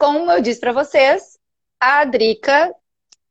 [0.00, 1.38] como eu disse para vocês,
[1.78, 2.74] a Drica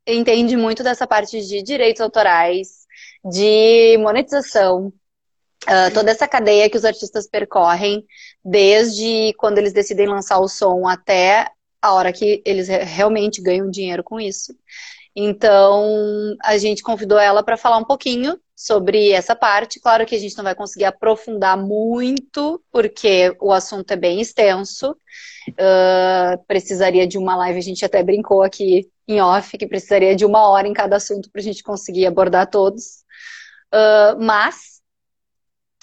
[0.05, 2.85] entende muito dessa parte de direitos autorais,
[3.25, 4.93] de monetização,
[5.65, 8.05] uh, toda essa cadeia que os artistas percorrem,
[8.45, 11.47] desde quando eles decidem lançar o som até
[11.81, 14.53] a hora que eles realmente ganham dinheiro com isso.
[15.15, 19.79] Então, a gente convidou ela para falar um pouquinho sobre essa parte.
[19.79, 24.91] Claro que a gente não vai conseguir aprofundar muito, porque o assunto é bem extenso.
[25.51, 30.25] Uh, precisaria de uma live, a gente até brincou aqui em off, que precisaria de
[30.25, 33.05] uma hora em cada assunto para a gente conseguir abordar todos.
[33.73, 34.81] Uh, mas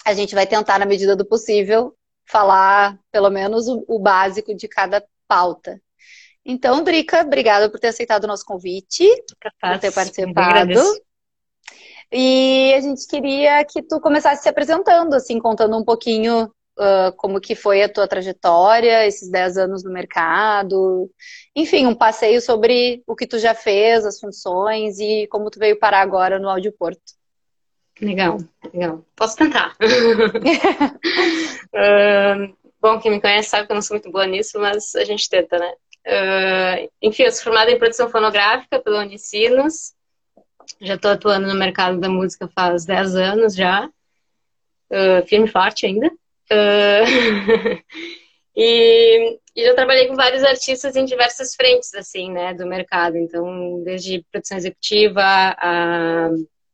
[0.05, 1.95] a gente vai tentar, na medida do possível,
[2.29, 5.81] falar pelo menos o, o básico de cada pauta.
[6.45, 9.03] Então, Drica, obrigada por ter aceitado o nosso convite,
[9.59, 10.79] por ter participado.
[12.11, 17.41] E a gente queria que tu começasse se apresentando, assim, contando um pouquinho uh, como
[17.41, 21.11] que foi a tua trajetória, esses 10 anos no mercado.
[21.55, 25.77] Enfim, um passeio sobre o que tu já fez, as funções e como tu veio
[25.79, 27.17] parar agora no Audioporto.
[27.99, 28.37] Legal,
[28.73, 29.03] legal.
[29.15, 29.75] Posso tentar.
[31.73, 35.03] uh, bom, quem me conhece sabe que eu não sou muito boa nisso, mas a
[35.03, 35.73] gente tenta, né?
[36.07, 39.96] Uh, enfim, eu sou formada em produção fonográfica pela Unicinos.
[40.81, 43.89] Já estou atuando no mercado da música faz 10 anos já.
[44.89, 46.07] Uh, firme e forte ainda.
[46.51, 47.83] Uh,
[48.55, 53.17] e, e já trabalhei com vários artistas em diversas frentes, assim, né, do mercado.
[53.17, 56.29] Então, desde produção executiva, a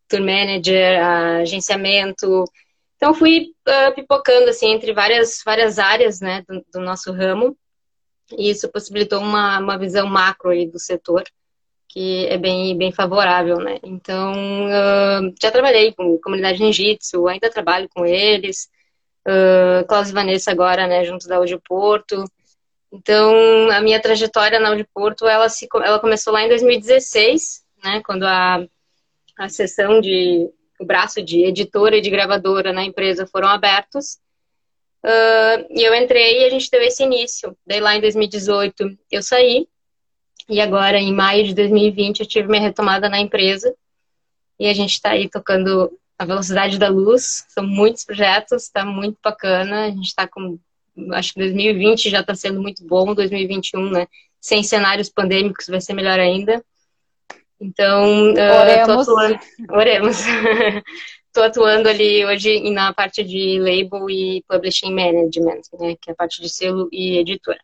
[0.08, 2.46] tour manager, a agenciamento.
[2.98, 7.58] Então, fui uh, pipocando, assim, entre várias, várias áreas, né, do, do nosso ramo.
[8.38, 11.24] E isso possibilitou uma, uma visão macro aí do setor,
[11.94, 13.78] que é bem, bem favorável, né?
[13.84, 14.34] Então,
[14.66, 18.68] uh, já trabalhei com comunidade ninjitsu, ainda trabalho com eles,
[19.28, 22.26] uh, e Vanessa agora, né, junto da Audio Porto.
[22.92, 28.02] Então, a minha trajetória na Audio Porto, ela, se, ela começou lá em 2016, né,
[28.04, 28.66] quando a,
[29.38, 30.50] a sessão de,
[30.80, 34.18] o braço de editora e de gravadora na empresa foram abertos,
[35.06, 37.58] Uh, e eu entrei e a gente deu esse início.
[37.68, 39.68] Daí lá em 2018 eu saí.
[40.50, 43.74] E agora, em maio de 2020, eu tive minha retomada na empresa.
[44.60, 47.46] E a gente está aí tocando a velocidade da luz.
[47.50, 49.86] São muitos projetos, está muito bacana.
[49.86, 50.60] A gente está com.
[51.12, 54.08] Acho que 2020 já está sendo muito bom, 2021, né?
[54.40, 56.64] Sem cenários pandêmicos vai ser melhor ainda.
[57.60, 59.08] Então, uh, Oremos.
[59.70, 60.18] Oremos.
[61.34, 66.16] estou atuando ali hoje na parte de label e publishing management, né, que é a
[66.16, 67.60] parte de selo e editora.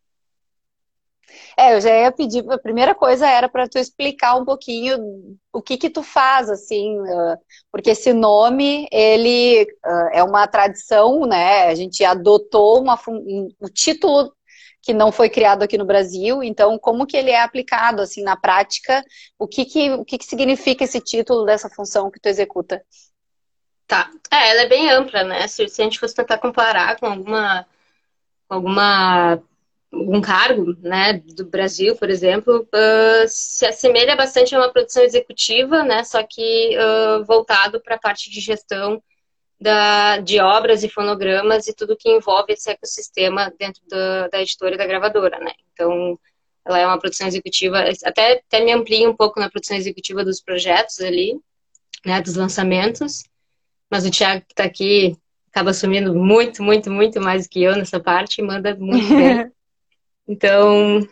[1.59, 5.62] É, eu já ia pedir, a primeira coisa era para tu explicar um pouquinho o
[5.62, 6.96] que que tu faz, assim,
[7.70, 9.68] porque esse nome, ele
[10.14, 14.34] é uma tradição, né, a gente adotou uma, um, um título
[14.81, 18.38] que não foi criado aqui no Brasil, então como que ele é aplicado, assim, na
[18.38, 19.03] prática,
[19.38, 22.81] o que que, o que, que significa esse título dessa função que tu executa?
[23.86, 24.09] Tá.
[24.31, 25.46] É, ela é bem ampla, né?
[25.50, 27.68] Se, se a gente fosse tentar comparar com alguma,
[28.48, 29.44] alguma
[29.91, 35.83] algum cargo, né, do Brasil, por exemplo, uh, se assemelha bastante a uma produção executiva,
[35.83, 39.01] né, só que uh, voltado para a parte de gestão
[39.59, 44.75] da, de obras e fonogramas e tudo que envolve esse ecossistema dentro da, da editora
[44.75, 45.51] e da gravadora, né.
[45.73, 46.19] Então,
[46.66, 50.39] ela é uma produção executiva, até, até me amplia um pouco na produção executiva dos
[50.39, 51.39] projetos ali,
[52.06, 53.23] né, dos lançamentos,
[53.89, 55.17] mas o Thiago que está aqui
[55.51, 59.51] acaba assumindo muito, muito, muito mais que eu nessa parte e manda muito bem.
[60.29, 61.07] Então.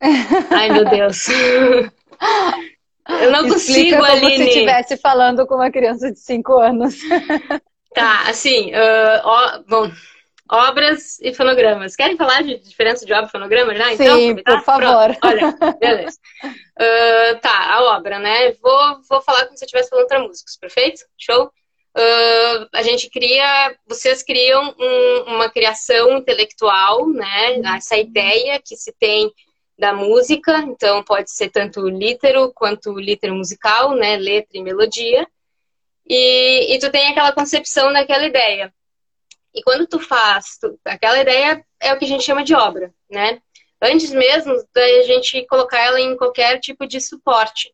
[0.00, 1.26] Ai, meu Deus.
[3.20, 4.36] Eu não consigo, como Aline.
[4.36, 6.94] se estivesse falando com uma criança de 5 anos.
[7.94, 9.90] Tá, assim, uh, ó, bom,
[10.48, 11.96] obras e fonogramas.
[11.96, 13.92] Querem falar de diferença de obra e fonograma já?
[13.92, 15.16] Então, Sim, por favor.
[15.16, 15.18] Pronto.
[15.24, 16.18] Olha, beleza.
[16.78, 18.52] Uh, tá, a obra, né?
[18.62, 21.00] Vou, vou falar como se eu estivesse falando para músicos, perfeito?
[21.18, 21.50] Show?
[21.96, 27.60] Uh, a gente cria, vocês criam um, uma criação intelectual, né?
[27.76, 29.32] Essa ideia que se tem
[29.78, 34.16] da música, então pode ser tanto litero quanto litero musical, né?
[34.16, 35.26] Letra e melodia.
[36.08, 38.72] E, e tu tem aquela concepção daquela ideia.
[39.54, 42.92] E quando tu faz, tu, aquela ideia é o que a gente chama de obra,
[43.10, 43.40] né?
[43.80, 47.72] Antes mesmo da gente colocar ela em qualquer tipo de suporte.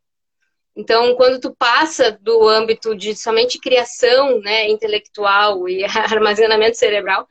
[0.76, 7.28] Então, quando tu passa do âmbito de somente criação né, intelectual e armazenamento cerebral,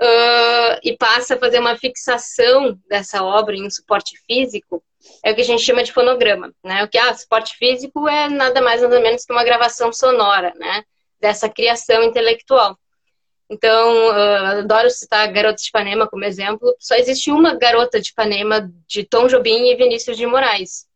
[0.00, 4.82] uh, e passa a fazer uma fixação dessa obra em um suporte físico,
[5.24, 6.52] é o que a gente chama de fonograma.
[6.62, 6.84] Né?
[6.84, 10.84] O que ah, suporte físico é nada mais nada menos que uma gravação sonora né,
[11.20, 12.78] dessa criação intelectual.
[13.50, 16.74] Então, uh, adoro citar Garotas de Ipanema como exemplo.
[16.78, 20.86] Só existe uma garota de Ipanema de Tom Jobim e Vinícius de Moraes.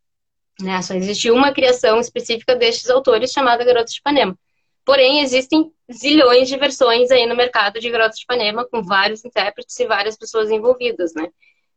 [0.60, 0.80] Né?
[0.82, 4.36] Só existe uma criação específica destes autores chamada Garotas de Ipanema.
[4.84, 9.78] Porém, existem zilhões de versões aí no mercado de Garotas de Ipanema, com vários intérpretes
[9.80, 11.28] e várias pessoas envolvidas, né?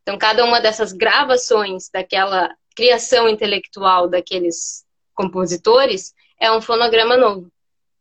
[0.03, 7.51] Então, cada uma dessas gravações daquela criação intelectual daqueles compositores é um fonograma novo.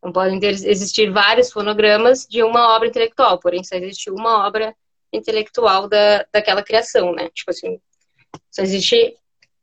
[0.03, 4.75] Não podem ter, existir vários fonogramas de uma obra intelectual, porém só existe uma obra
[5.13, 7.29] intelectual da, daquela criação, né?
[7.35, 7.81] Tipo assim,
[8.51, 9.17] só existe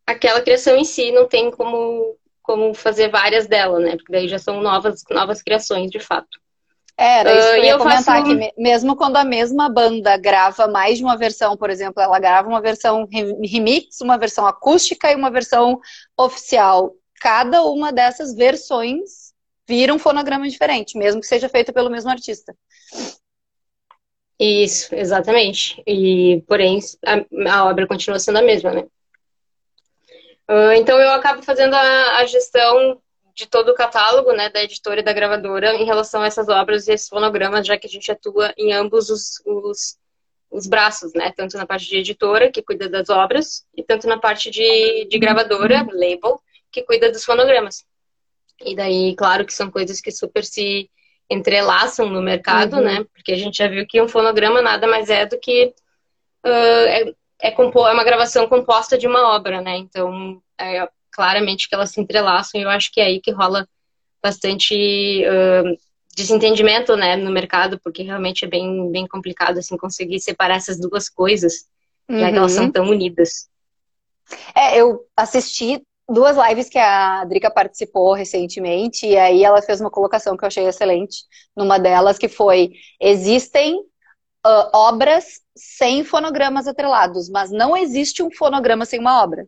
[0.05, 3.95] aquela criação em si, não tem como, como fazer várias dela, né?
[3.95, 6.39] Porque daí já são novas, novas criações, de fato.
[6.97, 8.37] É, era isso uh, que eu ia comentar, faço...
[8.37, 12.47] que mesmo quando a mesma banda grava mais de uma versão, por exemplo, ela grava
[12.47, 15.79] uma versão remix, uma versão acústica e uma versão
[16.17, 16.93] oficial.
[17.19, 19.33] Cada uma dessas versões
[19.67, 22.55] vira um fonograma diferente, mesmo que seja feito pelo mesmo artista.
[24.39, 25.81] Isso, exatamente.
[25.87, 28.85] E, porém, a, a obra continua sendo a mesma, né?
[30.49, 33.01] Uh, então, eu acabo fazendo a, a, gestão
[33.33, 36.87] de todo o catálogo, né, da editora e da gravadora em relação a essas obras
[36.87, 39.97] e esses fonogramas, já que a gente atua em ambos os, os,
[40.51, 41.33] os braços, né?
[41.35, 45.19] Tanto na parte de editora, que cuida das obras, e tanto na parte de, de
[45.19, 46.39] gravadora, label,
[46.71, 47.83] que cuida dos fonogramas.
[48.63, 50.89] E daí, claro que são coisas que super se
[51.29, 52.83] entrelaçam no mercado, uhum.
[52.83, 53.05] né?
[53.13, 55.73] Porque a gente já viu que um fonograma nada mais é do que
[56.45, 57.13] uh, é,
[57.47, 59.77] é, é, uma gravação composta de uma obra, né?
[59.77, 63.67] Então, é claramente que elas se entrelaçam e eu acho que é aí que rola
[64.21, 65.77] bastante uh,
[66.15, 71.07] desentendimento, né, no mercado, porque realmente é bem, bem complicado, assim, conseguir separar essas duas
[71.07, 71.65] coisas,
[72.09, 72.19] uhum.
[72.19, 72.71] já que elas são uhum.
[72.71, 73.47] tão unidas.
[74.55, 79.91] É, eu assisti duas lives que a Drica participou recentemente, e aí ela fez uma
[79.91, 81.23] colocação que eu achei excelente,
[81.55, 83.83] numa delas, que foi: existem
[84.45, 89.47] uh, obras sem fonogramas atrelados, mas não existe um fonograma sem uma obra.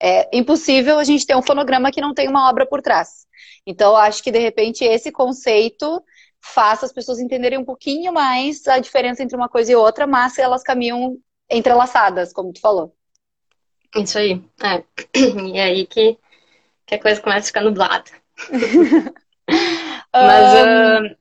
[0.00, 3.26] É impossível a gente ter um fonograma que não tem uma obra por trás.
[3.66, 6.02] Então, eu acho que de repente esse conceito
[6.40, 10.38] faça as pessoas entenderem um pouquinho mais a diferença entre uma coisa e outra, mas
[10.38, 11.16] elas caminham
[11.50, 12.94] entrelaçadas, como tu falou.
[13.96, 14.42] Isso aí.
[14.62, 14.84] É.
[15.54, 16.18] E aí que,
[16.86, 18.10] que a coisa começa a ficar nublada.
[20.12, 21.16] mas, um,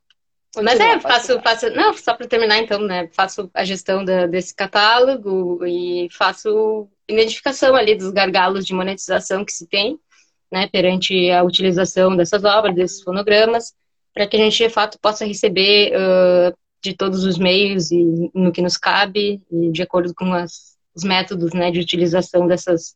[0.63, 1.69] mas é, faço, faço.
[1.71, 3.09] Não, só para terminar então, né?
[3.13, 9.51] Faço a gestão da, desse catálogo e faço identificação ali dos gargalos de monetização que
[9.51, 9.99] se tem,
[10.51, 10.67] né?
[10.67, 13.73] Perante a utilização dessas obras, desses fonogramas,
[14.13, 18.51] para que a gente de fato possa receber uh, de todos os meios e no
[18.51, 22.95] que nos cabe, e de acordo com as os métodos né, de utilização dessas,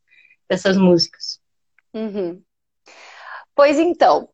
[0.49, 1.39] dessas músicas.
[1.93, 2.41] Uhum.
[3.53, 4.29] Pois então,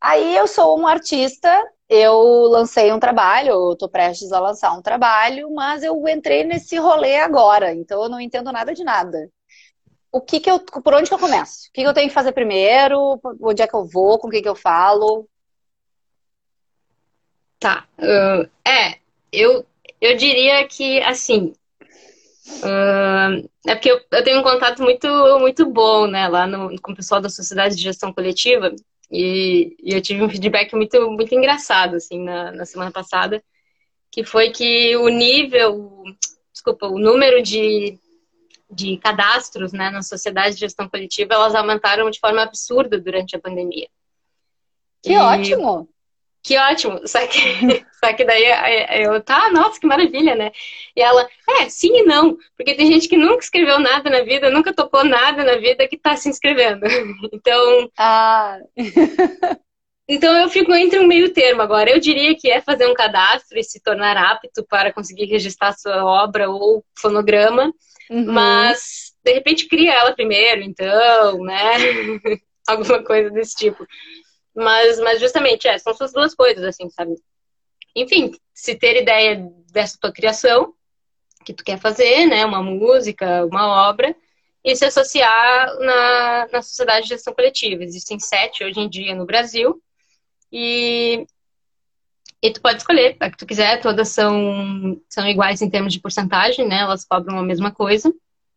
[0.00, 1.48] aí eu sou um artista,
[1.90, 2.14] eu
[2.44, 7.74] lancei um trabalho, estou prestes a lançar um trabalho, mas eu entrei nesse rolê agora,
[7.74, 9.28] então eu não entendo nada de nada.
[10.12, 11.68] O que que eu, por onde que eu começo?
[11.68, 13.20] O que, que eu tenho que fazer primeiro?
[13.42, 14.18] Onde é que eu vou?
[14.18, 15.28] Com quem que eu falo?
[17.58, 17.86] Tá.
[17.98, 18.98] Uh, é,
[19.32, 19.66] eu,
[20.00, 21.52] eu diria que, assim,
[22.58, 25.06] Uh, é porque eu, eu, tenho um contato muito,
[25.38, 28.74] muito bom, né, lá no, com o pessoal da Sociedade de Gestão Coletiva,
[29.10, 33.42] e, e eu tive um feedback muito, muito engraçado, assim, na, na semana passada,
[34.10, 36.04] que foi que o nível,
[36.52, 37.98] desculpa, o número de,
[38.70, 43.40] de cadastros, né, na Sociedade de Gestão Coletiva, elas aumentaram de forma absurda durante a
[43.40, 43.88] pandemia.
[45.02, 45.16] Que e...
[45.16, 45.88] ótimo!
[46.42, 47.06] Que ótimo.
[47.06, 47.38] Só que,
[48.02, 50.50] só que daí eu, tá, nossa, que maravilha, né?
[50.96, 52.36] E ela, é, sim e não.
[52.56, 55.98] Porque tem gente que nunca escreveu nada na vida, nunca tocou nada na vida que
[55.98, 56.86] tá se inscrevendo.
[57.32, 57.90] Então.
[57.98, 58.58] Ah.
[60.12, 61.88] Então eu fico entre um meio termo agora.
[61.88, 66.04] Eu diria que é fazer um cadastro e se tornar apto para conseguir registrar sua
[66.04, 67.72] obra ou fonograma.
[68.10, 68.24] Uhum.
[68.26, 71.76] Mas, de repente, cria ela primeiro, então, né?
[72.66, 73.86] Alguma coisa desse tipo.
[74.54, 77.14] Mas, mas justamente, é, são essas duas coisas, assim, sabe?
[77.94, 80.74] Enfim, se ter ideia dessa tua criação,
[81.44, 82.44] que tu quer fazer, né?
[82.44, 84.14] Uma música, uma obra,
[84.64, 87.82] e se associar na, na sociedade de gestão coletiva.
[87.82, 89.80] Existem sete hoje em dia no Brasil,
[90.52, 91.26] e,
[92.42, 96.00] e tu pode escolher a que tu quiser, todas são, são iguais em termos de
[96.00, 96.80] porcentagem, né?
[96.80, 98.12] Elas cobram a mesma coisa.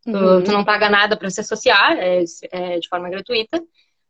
[0.06, 0.40] Uhum.
[0.40, 3.62] Tu, tu, não paga nada para se associar, é, é de forma gratuita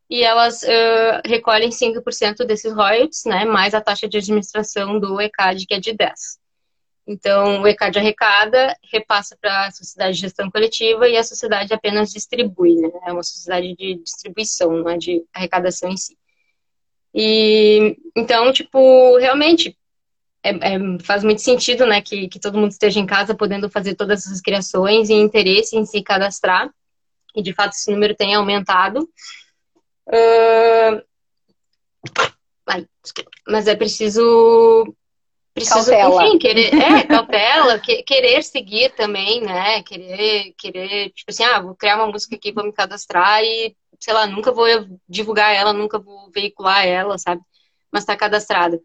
[0.09, 5.67] e elas uh, recolhem 5% desses royalties, né, mais a taxa de administração do ECAD,
[5.67, 6.13] que é de 10%.
[7.07, 12.11] Então, o ECAD arrecada, repassa para a sociedade de gestão coletiva e a sociedade apenas
[12.11, 12.89] distribui, né?
[13.07, 16.17] É uma sociedade de distribuição, não é de arrecadação em si.
[17.15, 19.77] E, então, tipo, realmente,
[20.43, 23.95] é, é, faz muito sentido, né, que, que todo mundo esteja em casa podendo fazer
[23.95, 26.71] todas essas criações e interesse em se cadastrar.
[27.37, 29.09] E de fato esse número tem aumentado.
[30.09, 31.03] Uh...
[32.67, 32.87] Ai,
[33.47, 34.95] mas é preciso
[35.55, 36.27] preciso, cautela.
[36.27, 39.83] enfim, querer, é, cautela, que, querer seguir também, né?
[39.83, 44.13] Querer, querer, tipo assim, ah, vou criar uma música aqui, vou me cadastrar e, sei
[44.13, 44.67] lá, nunca vou
[45.09, 47.41] divulgar ela, nunca vou veicular ela, sabe?
[47.93, 48.81] Mas tá cadastrada.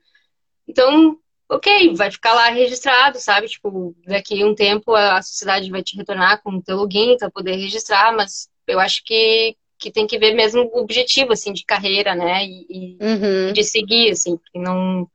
[0.68, 1.18] Então,
[1.50, 3.48] ok, vai ficar lá registrado, sabe?
[3.48, 7.32] Tipo, daqui a um tempo a sociedade vai te retornar com o teu login para
[7.32, 11.64] poder registrar, mas eu acho que, que tem que ver mesmo o objetivo, assim, de
[11.64, 12.44] carreira, né?
[12.44, 13.54] E, e uhum.
[13.54, 15.10] de seguir, assim, porque não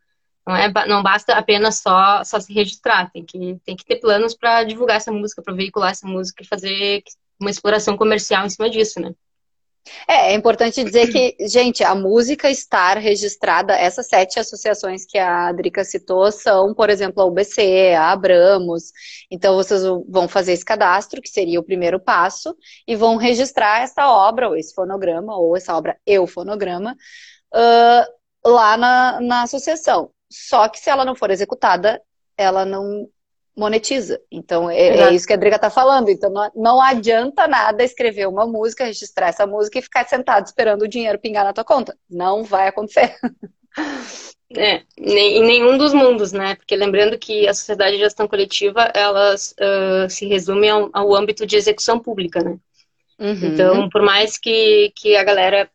[0.46, 4.34] não, é, não basta apenas só, só se registrar, tem que, tem que ter planos
[4.34, 7.02] para divulgar essa música, para veicular essa música e fazer
[7.40, 9.14] uma exploração comercial em cima disso, né?
[10.08, 15.52] É, é importante dizer que, gente, a música estar registrada, essas sete associações que a
[15.52, 18.92] Drica citou são, por exemplo, a UBC, a Abramos.
[19.30, 24.08] Então, vocês vão fazer esse cadastro, que seria o primeiro passo, e vão registrar essa
[24.08, 26.96] obra, ou esse fonograma, ou essa obra eufonograma,
[27.54, 30.10] uh, lá na, na associação.
[30.30, 32.00] Só que se ela não for executada,
[32.36, 33.08] ela não
[33.56, 34.20] monetiza.
[34.30, 36.08] Então, é, é isso que a Driga está falando.
[36.08, 40.82] Então, não, não, adianta nada escrever uma música, registrar essa música e ficar sentado esperando
[40.82, 41.96] o dinheiro pingar na tua conta.
[42.10, 43.14] Não vai acontecer.
[44.56, 46.54] É, em nenhum dos mundos, né?
[46.54, 51.44] Porque lembrando que a sociedade de gestão coletiva, elas uh, se resume ao, ao, âmbito
[51.44, 52.56] de execução pública, né?
[53.18, 53.32] Uhum.
[53.42, 55.68] Então, por mais que, que a galera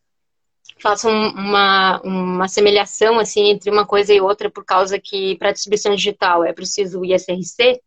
[0.81, 5.95] façam uma, uma semelhação assim entre uma coisa e outra por causa que para distribuição
[5.95, 7.81] digital é preciso o ISRC,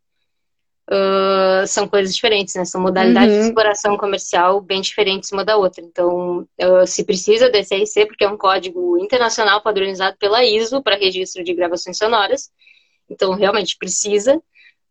[0.91, 2.65] uh, são coisas diferentes, né?
[2.65, 3.41] São modalidades uhum.
[3.41, 5.83] de exploração comercial bem diferentes uma da outra.
[5.85, 10.97] Então, uh, se precisa do ISRC, porque é um código internacional padronizado pela ISO para
[10.97, 12.51] registro de gravações sonoras.
[13.09, 14.41] Então, realmente precisa,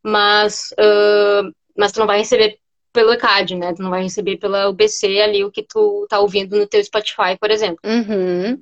[0.03, 2.59] mas, uh, mas tu não vai receber
[2.93, 3.73] pelo ECAD, né?
[3.73, 7.37] Tu não vai receber pela UBC ali o que tu tá ouvindo no teu Spotify,
[7.39, 7.79] por exemplo.
[7.85, 8.61] Uhum.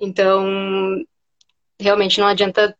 [0.00, 1.04] Então,
[1.78, 2.76] realmente não adianta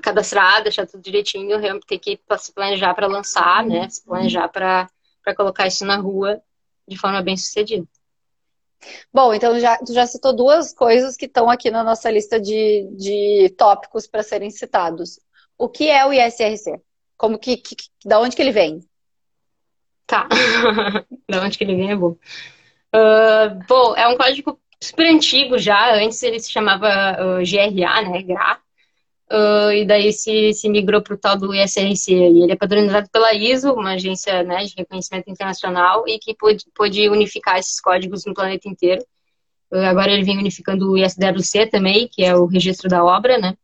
[0.00, 3.88] cadastrar, deixar tudo direitinho, realmente tem que se planejar para lançar, né?
[3.88, 4.88] Se planejar para
[5.36, 6.40] colocar isso na rua
[6.86, 7.86] de forma bem sucedida.
[9.12, 12.86] Bom, então já, tu já citou duas coisas que estão aqui na nossa lista de,
[12.96, 15.18] de tópicos para serem citados.
[15.56, 16.80] O que é o ISRC?
[17.16, 18.80] Como que, que, da onde que ele vem?
[20.06, 20.28] Tá.
[21.28, 22.16] da onde que ele vem é bom.
[22.94, 25.94] Uh, bom, é um código super antigo já.
[25.94, 28.22] Antes ele se chamava uh, GRA, né?
[28.22, 28.58] GRA.
[29.32, 32.12] Uh, e daí se, se migrou para o tal do ISRC.
[32.12, 36.64] E ele é padronizado pela ISO, uma agência né, de reconhecimento internacional, e que pôde,
[36.74, 39.04] pôde unificar esses códigos no planeta inteiro.
[39.72, 43.56] Agora ele vem unificando o ISWC também, que é o registro da obra, né?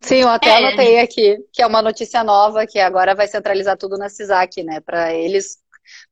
[0.00, 0.56] Sim, eu até é.
[0.56, 4.80] anotei aqui, que é uma notícia nova, que agora vai centralizar tudo na CISAC, né?
[4.80, 5.63] Para eles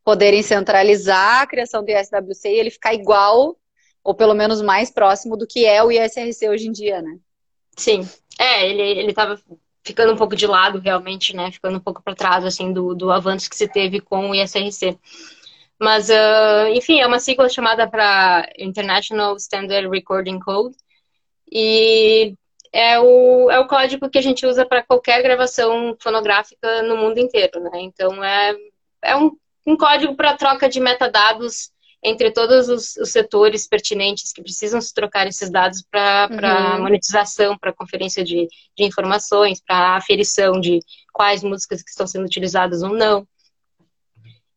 [0.04, 3.56] poderem centralizar a criação do ISWC e ele ficar igual,
[4.02, 7.16] ou pelo menos mais próximo do que é o ISRC hoje em dia, né?
[7.76, 8.08] Sim.
[8.38, 9.38] É, ele, ele tava
[9.84, 11.50] ficando um pouco de lado, realmente, né?
[11.50, 14.98] Ficando um pouco para trás, assim, do, do avanço que se teve com o ISRC.
[15.78, 20.76] Mas, uh, enfim, é uma sigla chamada para International Standard Recording Code.
[21.50, 22.34] E
[22.72, 27.18] é o, é o código que a gente usa para qualquer gravação fonográfica no mundo
[27.18, 27.80] inteiro, né?
[27.80, 28.56] Então, é,
[29.02, 29.36] é um
[29.66, 31.70] um código para troca de metadados
[32.02, 36.28] entre todos os, os, setores pertinentes que precisam se trocar esses dados para
[36.76, 36.82] uhum.
[36.82, 40.80] monetização, para conferência de, de informações, para aferição de
[41.12, 43.26] quais músicas que estão sendo utilizadas ou não.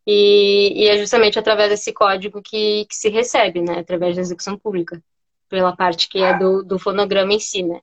[0.07, 3.79] E, e é justamente através desse código que, que, se recebe, né?
[3.79, 5.01] Através da execução pública,
[5.49, 7.79] pela parte que é do, do fonograma em si, né?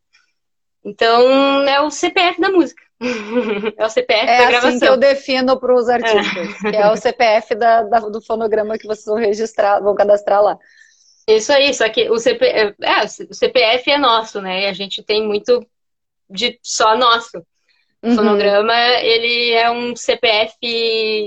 [0.84, 2.82] Então, é o CPF da música.
[3.76, 4.70] É o CPF é da gravação.
[4.70, 6.64] É assim que eu defino para os artistas.
[6.64, 6.76] É.
[6.76, 10.58] É o CPF da, da, do fonograma que vocês vão registrar, vão cadastrar lá.
[11.26, 14.62] Isso aí, só que o, CP, é, é o CPF é nosso, né?
[14.62, 15.64] E a gente tem muito
[16.28, 17.38] de só nosso.
[18.02, 18.16] O uhum.
[18.16, 20.56] fonograma, ele é um CPF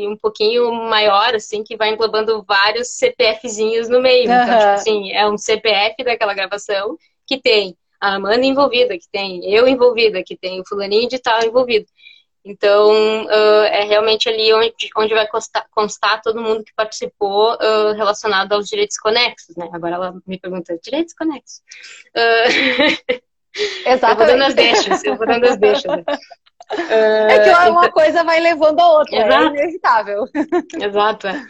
[0.10, 4.30] um pouquinho maior, assim, que vai englobando vários CPFzinhos no meio.
[4.30, 4.36] Uhum.
[4.36, 9.44] Então, tipo assim, é um CPF daquela gravação que tem a Amanda envolvida, que tem
[9.52, 11.86] eu envolvida, que tem o fulaninho de tal envolvido.
[12.44, 17.94] Então, uh, é realmente ali onde, onde vai constar, constar todo mundo que participou uh,
[17.96, 19.68] relacionado aos direitos conexos, né?
[19.74, 21.62] Agora ela me pergunta, direitos conexos?
[22.16, 23.22] Uh...
[23.88, 23.96] Exatamente.
[24.12, 25.92] eu vou dando as deixas, eu vou dando as deixas.
[25.92, 26.04] Né?
[27.30, 27.92] é que uma então...
[27.92, 29.44] coisa vai levando a outra, é Exato.
[29.44, 30.26] é inevitável.
[30.80, 31.48] Exato, é.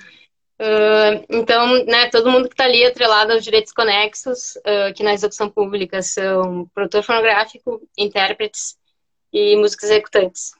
[1.29, 5.49] Então, né, todo mundo que está ali atrelado aos direitos conexos, uh, que na execução
[5.49, 8.77] pública são produtor fonográfico, intérpretes
[9.33, 10.53] e músicos executantes.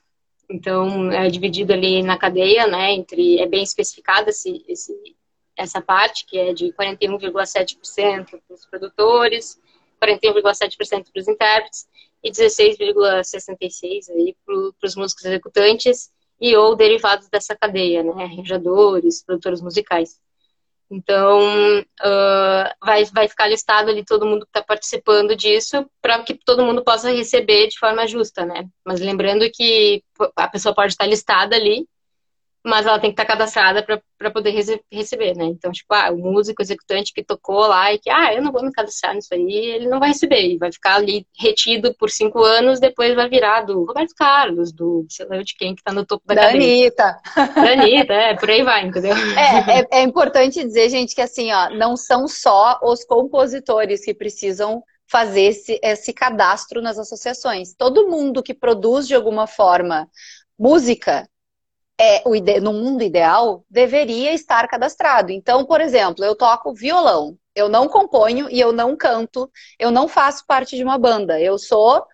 [0.50, 4.94] Então, é dividido ali na cadeia, né, entre, é bem especificada esse, esse,
[5.56, 9.60] essa parte, que é de 41,7% para os produtores,
[10.04, 11.88] 41,7% para os intérpretes
[12.22, 19.62] e 16,66% aí para os músicos executantes e ou derivados dessa cadeia, né, arranjadores, produtores
[19.62, 20.20] musicais.
[20.90, 26.36] Então, uh, vai, vai ficar listado ali todo mundo que está participando disso, para que
[26.46, 28.68] todo mundo possa receber de forma justa, né?
[28.86, 30.04] Mas lembrando que
[30.36, 31.88] a pessoa pode estar listada ali,
[32.66, 33.86] mas ela tem que estar cadastrada
[34.18, 35.46] para poder rece receber, né?
[35.46, 38.64] Então, tipo, ah, o músico executante que tocou lá e que, ah, eu não vou
[38.64, 42.44] me cadastrar nisso aí, ele não vai receber, e vai ficar ali retido por cinco
[42.44, 46.06] anos, depois vai virar do Roberto Carlos, do sei lá de quem que tá no
[46.06, 46.88] topo da, da cadeia.
[46.88, 47.22] Anitta.
[47.36, 49.16] Da Anitta, é, por aí vai, entendeu?
[49.38, 54.14] É, é, é importante dizer, gente, que assim, ó, não são só os compositores que
[54.14, 57.76] precisam fazer esse, esse cadastro nas associações.
[57.78, 60.10] Todo mundo que produz de alguma forma
[60.58, 61.28] música
[62.00, 62.60] é, o ide...
[62.60, 65.32] no mundo ideal, deveria estar cadastrado.
[65.32, 69.50] Então, por exemplo, eu toco violão, eu não componho e eu não canto,
[69.80, 71.40] eu não faço parte de uma banda.
[71.40, 72.06] Eu sou,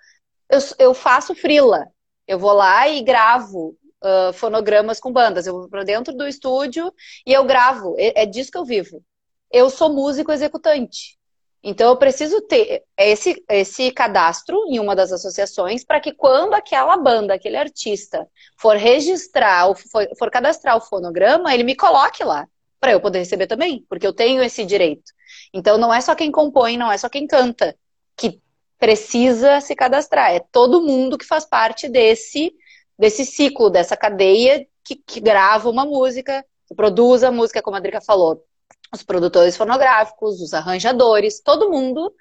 [0.50, 1.88] eu, eu faço frila.
[2.28, 5.48] Eu vou lá e gravo uh, fonogramas com bandas.
[5.48, 6.94] Eu vou para dentro do estúdio
[7.26, 7.96] e eu gravo.
[7.98, 9.04] É, é disso que eu vivo.
[9.52, 11.18] Eu sou músico executante.
[11.64, 16.98] Então, eu preciso ter esse, esse cadastro em uma das associações para que quando aquela
[16.98, 18.28] banda, aquele artista,
[18.60, 22.48] for registrar, for, for cadastrar o fonograma, ele me coloque lá,
[22.80, 25.12] para eu poder receber também, porque eu tenho esse direito.
[25.54, 27.78] Então, não é só quem compõe, não é só quem canta
[28.18, 28.42] que
[28.80, 32.52] precisa se cadastrar, é todo mundo que faz parte desse,
[32.98, 37.80] desse ciclo, dessa cadeia que, que grava uma música, que produz a música, como a
[37.80, 38.44] Drica falou,
[38.94, 42.14] os produtores fonográficos, os arranjadores, todo mundo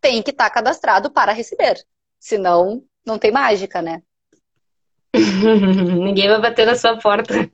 [0.00, 1.76] tem que estar tá cadastrado para receber.
[2.18, 4.02] Senão, não tem mágica, né?
[5.14, 7.50] Ninguém vai bater na sua porta.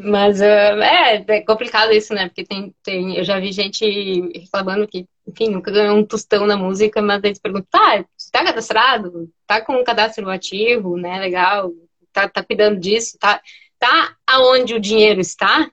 [0.00, 2.28] Mas uh, é, é, complicado isso, né?
[2.28, 3.84] Porque tem, tem, eu já vi gente
[4.38, 9.28] reclamando que, enfim, nunca ganhou um tostão na música, mas eles perguntam, tá, tá cadastrado?
[9.46, 11.18] Tá com um cadastro ativo, né?
[11.18, 11.72] Legal,
[12.12, 13.40] tá, tá cuidando disso, tá,
[13.78, 15.68] tá aonde o dinheiro está?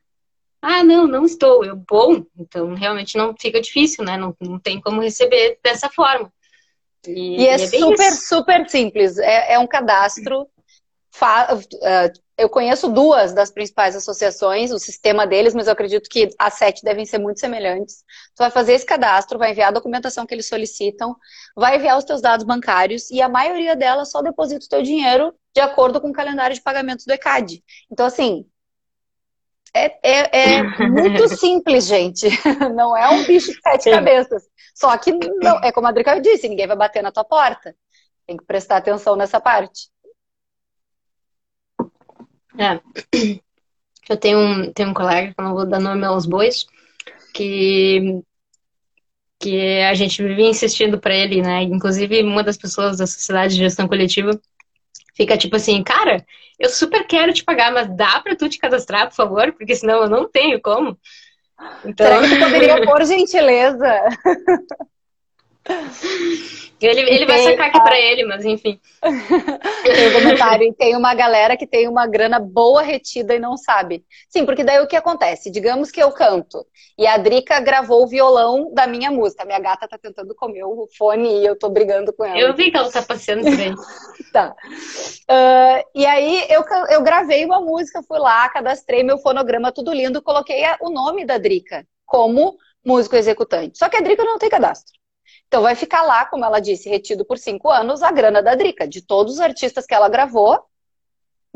[0.68, 1.64] Ah, não, não estou.
[1.64, 4.18] Eu, bom, então realmente não fica difícil, né?
[4.18, 6.34] Não, não tem como receber dessa forma.
[7.08, 8.28] E, e é, é super, isso.
[8.28, 9.20] super simples.
[9.20, 10.48] É, é um cadastro.
[11.84, 16.56] É, eu conheço duas das principais associações, o sistema deles, mas eu acredito que as
[16.56, 18.04] sete devem ser muito semelhantes.
[18.36, 21.16] Tu vai fazer esse cadastro, vai enviar a documentação que eles solicitam,
[21.56, 25.32] vai enviar os teus dados bancários e a maioria delas só deposita o teu dinheiro
[25.54, 27.64] de acordo com o calendário de pagamentos do ECAD.
[27.90, 28.46] Então, assim,
[29.76, 32.28] é, é, é muito simples, gente.
[32.74, 34.44] Não é um bicho de sete cabeças.
[34.74, 37.76] Só que não, é como a Drica disse, ninguém vai bater na tua porta.
[38.28, 39.90] Tem que prestar atenção nessa parte.
[42.58, 42.80] É.
[44.10, 46.66] Eu tenho um, tenho um colega, que eu não vou dar nome aos bois,
[47.34, 48.22] que,
[49.40, 51.64] que a gente vive insistindo para ele, né?
[51.64, 54.40] Inclusive, uma das pessoas da Sociedade de Gestão Coletiva
[55.16, 56.26] fica tipo assim, cara,
[56.60, 59.54] eu super quero te pagar, mas dá para tu te cadastrar, por favor?
[59.54, 60.98] Porque senão eu não tenho como.
[61.86, 62.06] Então...
[62.06, 64.02] Será que tu poderia, por gentileza?
[66.82, 68.80] Ele, ele vai sacar aqui para ele, mas enfim.
[69.02, 74.06] tem um comentário, tem uma galera que tem uma grana boa retida e não sabe.
[74.30, 75.50] Sim, porque daí o que acontece?
[75.50, 76.66] Digamos que eu canto
[76.98, 79.46] e a Drica gravou o violão da minha música.
[79.46, 82.38] Minha gata tá tentando comer o fone e eu tô brigando com ela.
[82.38, 83.74] Eu vi que ela tá passeando por aí.
[84.32, 84.54] tá.
[85.30, 90.22] Uh, e aí eu, eu gravei uma música, fui lá, cadastrei meu fonograma, tudo lindo,
[90.22, 93.78] coloquei o nome da Drica como músico executante.
[93.78, 94.94] Só que a Drica não tem cadastro.
[95.48, 98.88] Então vai ficar lá, como ela disse, retido por cinco anos, a grana da Drica,
[98.88, 100.60] de todos os artistas que ela gravou,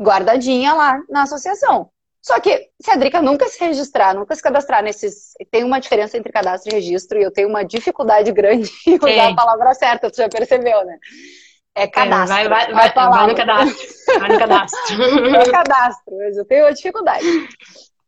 [0.00, 1.90] guardadinha lá na associação.
[2.22, 5.32] Só que se a Drica nunca se registrar, nunca se cadastrar nesses.
[5.50, 9.08] Tem uma diferença entre cadastro e registro, e eu tenho uma dificuldade grande em usar
[9.08, 9.32] Sim.
[9.32, 10.98] a palavra certa, tu já percebeu, né?
[11.74, 12.36] É cadastro.
[12.36, 13.88] É, vai, vai, vai, vai, no cadastro.
[14.18, 15.02] Vai no cadastro.
[15.36, 17.24] é cadastro, eu tenho uma dificuldade.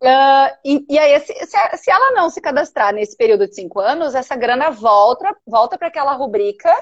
[0.02, 1.32] Uh, e, e, aí, se,
[1.76, 5.86] se, ela não se cadastrar nesse período de cinco anos, essa grana volta, volta para
[5.86, 6.74] aquela rubrica,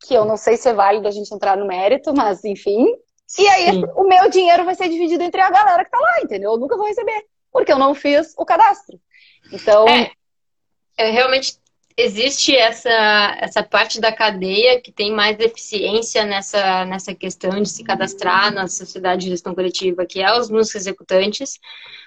[0.00, 2.86] que eu não sei se é válido a gente entrar no mérito, mas enfim.
[3.38, 3.84] E aí Sim.
[3.94, 6.52] o meu dinheiro vai ser dividido entre a galera que tá lá, entendeu?
[6.52, 8.98] Eu nunca vou receber, porque eu não fiz o cadastro.
[9.52, 9.86] Então.
[9.86, 10.10] É,
[10.96, 11.60] é realmente
[11.96, 17.84] existe essa, essa parte da cadeia que tem mais deficiência nessa, nessa questão de se
[17.84, 21.58] cadastrar na sociedade de gestão coletiva, que é os músicos executantes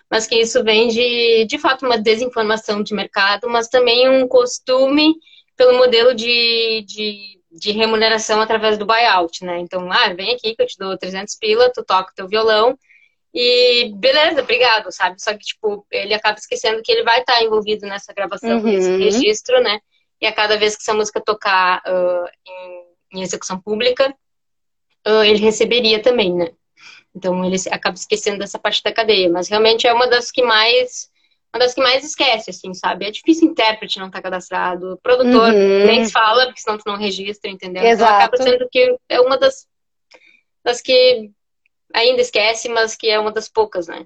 [0.10, 5.16] mas que isso vem de, de fato, uma desinformação de mercado, mas também um costume
[5.56, 9.60] pelo modelo de, de de remuneração através do buyout, né?
[9.60, 12.78] Então, ah, vem aqui que eu te dou 300 pila, tu toca teu violão
[13.34, 15.22] e beleza, obrigado, sabe?
[15.22, 18.64] Só que, tipo, ele acaba esquecendo que ele vai estar envolvido nessa gravação, uhum.
[18.64, 19.80] nesse registro, né?
[20.22, 24.14] E a cada vez que essa música tocar uh, em, em, execução pública,
[25.08, 26.52] uh, ele receberia também, né?
[27.16, 29.30] Então ele acaba esquecendo dessa parte da cadeia.
[29.30, 31.10] Mas realmente é uma das que mais
[31.56, 33.06] uma das que mais esquece, assim, sabe?
[33.06, 35.86] É difícil intérprete não estar tá cadastrado, produtor uhum.
[35.86, 37.82] nem se fala, porque senão tu não registra, entendeu?
[37.82, 38.04] Exato.
[38.04, 39.66] Então acaba sendo que é uma das,
[40.62, 41.32] das que
[41.94, 44.06] ainda esquece, mas que é uma das poucas, né?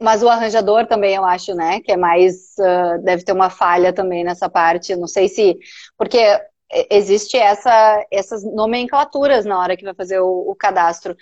[0.00, 1.80] Mas o arranjador também, eu acho, né?
[1.80, 2.54] Que é mais.
[2.58, 4.96] Uh, deve ter uma falha também nessa parte.
[4.96, 5.58] Não sei se.
[5.96, 6.18] Porque
[6.90, 11.16] existe essa, essas nomenclaturas na hora que vai fazer o, o cadastro.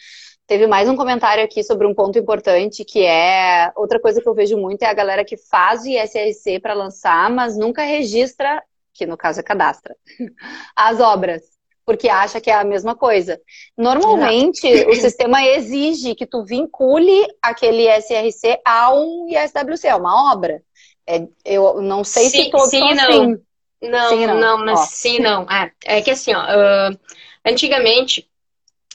[0.49, 4.33] Teve mais um comentário aqui sobre um ponto importante que é outra coisa que eu
[4.33, 8.63] vejo muito é a galera que faz o ISRC para lançar, mas nunca registra,
[8.95, 9.95] que no caso é cadastra,
[10.75, 11.43] as obras,
[11.85, 13.39] porque acha que é a mesma coisa.
[13.77, 20.63] Normalmente o sistema exige que tu vincule aquele ISRC a um ISWC, a uma obra.
[21.07, 23.05] É, eu não sei sim, se todos sim, não.
[23.05, 23.39] assim.
[23.83, 24.87] Não, sim, não, não, mas ó.
[24.87, 25.43] sim, não.
[25.43, 26.99] É, é que assim, ó, uh,
[27.45, 28.28] antigamente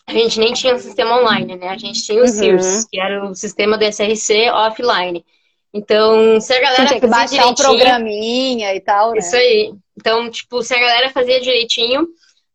[0.06, 1.70] a gente nem tinha um sistema online, né?
[1.70, 2.84] A gente tinha o uhum.
[2.92, 5.26] que era o sistema do SRC offline.
[5.74, 9.20] Então, se a galera tinha que baixar um programinha e tal, né?
[9.20, 9.74] Isso aí.
[9.98, 12.08] Então, tipo, se a galera fazia direitinho,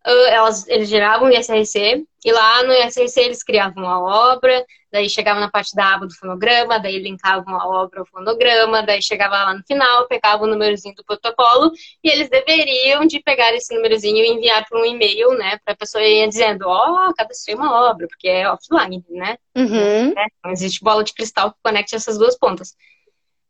[0.04, 5.40] elas, eles geravam o ISRC e lá no ISRC eles criavam a obra, daí chegava
[5.40, 9.54] na parte da aba do fonograma, daí linkavam a obra ao fonograma, daí chegava lá
[9.54, 11.72] no final, pegava o númerozinho do protocolo
[12.02, 15.76] e eles deveriam de pegar esse númerozinho e enviar para um e-mail, né, para a
[15.76, 19.36] pessoa ir dizendo, ó, oh, cadastrei uma obra, porque é offline, né?
[19.54, 20.12] Uhum.
[20.16, 22.74] É, não existe bola de cristal que conecte essas duas pontas.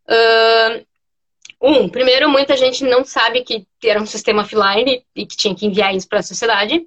[0.08, 0.86] Uh,
[1.60, 5.66] um, primeiro, muita gente não sabe que era um sistema offline e que tinha que
[5.66, 6.86] enviar isso para a sociedade.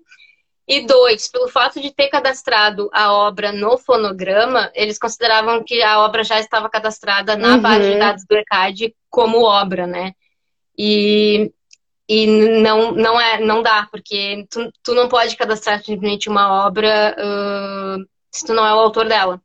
[0.67, 5.99] E dois, pelo fato de ter cadastrado a obra no fonograma, eles consideravam que a
[5.99, 7.61] obra já estava cadastrada na uhum.
[7.61, 10.13] base de dados do ECAD como obra, né?
[10.77, 11.51] E,
[12.07, 12.27] e
[12.61, 18.05] não, não, é, não dá, porque tu, tu não pode cadastrar simplesmente uma obra uh,
[18.31, 19.41] se tu não é o autor dela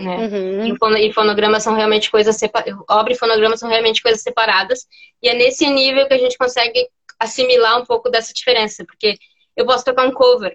[0.00, 0.16] né?
[0.16, 0.96] Uhum.
[0.96, 2.82] E fonogramas são realmente coisas separadas.
[2.88, 4.86] Obra e fonograma são realmente coisas separadas.
[5.22, 9.16] E é nesse nível que a gente consegue assimilar um pouco dessa diferença, porque
[9.56, 10.54] eu posso tocar um cover,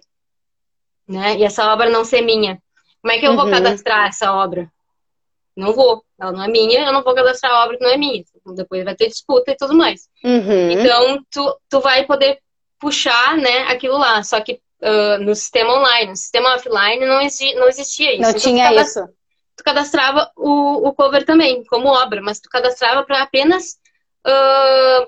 [1.08, 1.36] né?
[1.38, 2.62] E essa obra não ser minha.
[3.02, 3.38] Como é que eu uhum.
[3.38, 4.70] vou cadastrar essa obra?
[5.56, 6.04] Não vou.
[6.20, 8.24] Ela não é minha, eu não vou cadastrar a obra que não é minha.
[8.56, 10.08] Depois vai ter disputa e tudo mais.
[10.24, 10.72] Uhum.
[10.72, 12.40] Então, tu, tu vai poder
[12.80, 14.24] puxar, né, aquilo lá.
[14.24, 18.22] Só que uh, no sistema online, no sistema offline não, exi não existia isso.
[18.22, 19.08] Não então, tinha isso
[19.56, 23.78] tu cadastrava o, o cover também, como obra, mas tu cadastrava para apenas
[24.28, 25.08] uh,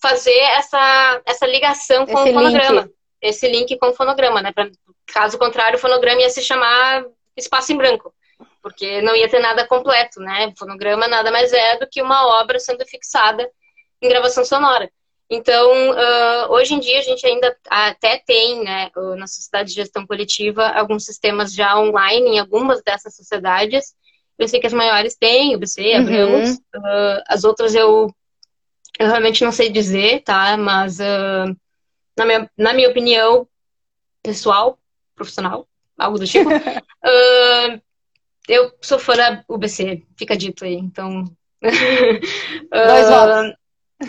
[0.00, 2.82] fazer essa, essa ligação com esse o fonograma.
[2.82, 2.94] Link.
[3.20, 4.52] Esse link com o fonograma, né?
[4.52, 4.68] Pra,
[5.06, 7.04] caso contrário, o fonograma ia se chamar
[7.36, 8.14] espaço em branco,
[8.62, 10.48] porque não ia ter nada completo, né?
[10.48, 13.48] O fonograma nada mais é do que uma obra sendo fixada
[14.00, 14.90] em gravação sonora.
[15.30, 20.06] Então, uh, hoje em dia, a gente ainda até tem, né, na Sociedade de Gestão
[20.06, 23.94] Coletiva, alguns sistemas já online em algumas dessas sociedades.
[24.38, 26.00] Eu sei que as maiores têm, o BC, uhum.
[26.00, 26.50] Abramos.
[26.74, 28.08] Uh, as outras eu,
[28.98, 30.56] eu realmente não sei dizer, tá?
[30.56, 31.54] Mas, uh,
[32.18, 33.48] na, minha, na minha opinião,
[34.22, 34.78] pessoal,
[35.14, 36.50] profissional, algo do tipo,
[38.48, 40.74] eu sou fã da UBC, fica dito aí.
[40.74, 41.24] Então.
[41.62, 43.56] Dois votos.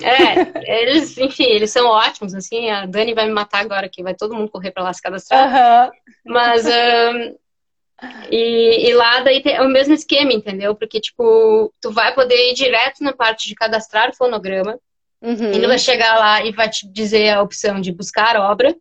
[0.03, 4.13] É, eles, enfim, eles são ótimos, assim, a Dani vai me matar agora que vai
[4.13, 5.87] todo mundo correr para lá se cadastrar.
[5.87, 5.91] Uhum.
[6.25, 7.35] Mas um,
[8.31, 10.75] e, e, lá daí é o mesmo esquema, entendeu?
[10.75, 14.79] Porque, tipo, tu vai poder ir direto na parte de cadastrar fonograma.
[15.21, 15.51] Uhum.
[15.51, 18.75] Ele vai chegar lá e vai te dizer a opção de buscar obra.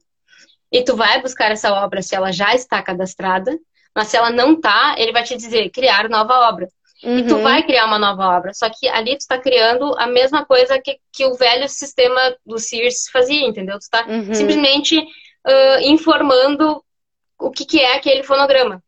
[0.70, 3.58] E tu vai buscar essa obra se ela já está cadastrada.
[3.94, 6.68] Mas se ela não tá, ele vai te dizer criar nova obra.
[7.02, 7.18] Uhum.
[7.18, 7.42] E tu uhum.
[7.42, 8.52] vai criar uma nova obra.
[8.54, 12.58] Só que ali tu está criando a mesma coisa que, que o velho sistema do
[12.58, 13.78] Sears fazia, entendeu?
[13.78, 14.34] Tu está uhum.
[14.34, 16.82] simplesmente uh, informando
[17.38, 18.82] o que, que é aquele fonograma.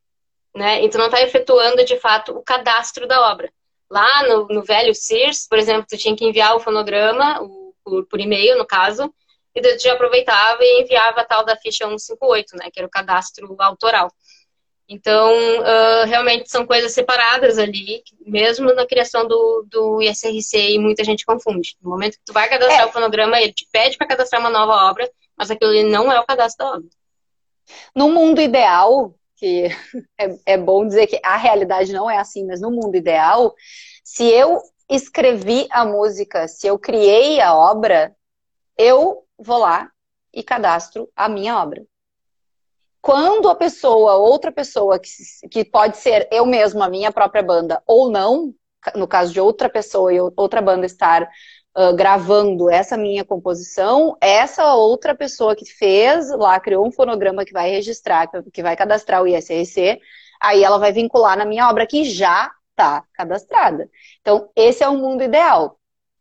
[0.54, 0.84] Né?
[0.84, 3.50] E tu não está efetuando, de fato, o cadastro da obra.
[3.90, 8.06] Lá no, no velho Sears, por exemplo, tu tinha que enviar o fonograma, o, por,
[8.06, 9.12] por e-mail, no caso,
[9.54, 12.70] e tu já aproveitava e enviava a tal da ficha 158, né?
[12.72, 14.10] Que era o cadastro autoral.
[14.88, 21.04] Então, uh, realmente são coisas separadas ali, mesmo na criação do, do ISRC, e muita
[21.04, 21.76] gente confunde.
[21.80, 22.86] No momento que tu vai cadastrar é.
[22.86, 26.18] o fonograma, ele te pede para cadastrar uma nova obra, mas aquilo ali não é
[26.18, 26.88] o cadastro da obra.
[27.94, 29.68] No mundo ideal, que
[30.18, 33.54] é, é bom dizer que a realidade não é assim, mas no mundo ideal,
[34.04, 38.14] se eu escrevi a música, se eu criei a obra,
[38.76, 39.90] eu vou lá
[40.32, 41.82] e cadastro a minha obra.
[43.00, 45.08] quando a pessoa, outra pessoa, que,
[45.48, 48.54] que pode ser eu mesma, a minha própria banda, ou não,
[48.94, 51.28] no caso de outra pessoa e outra banda estar
[51.76, 57.52] uh, gravando essa minha composição, essa outra pessoa que fez lá, criou um fonograma que
[57.52, 60.00] vai registrar, que vai cadastrar o ISRC,
[60.40, 63.88] aí ela vai vincular na minha obra que já está cadastrada.
[64.20, 65.78] Então, esse é o mundo ideal.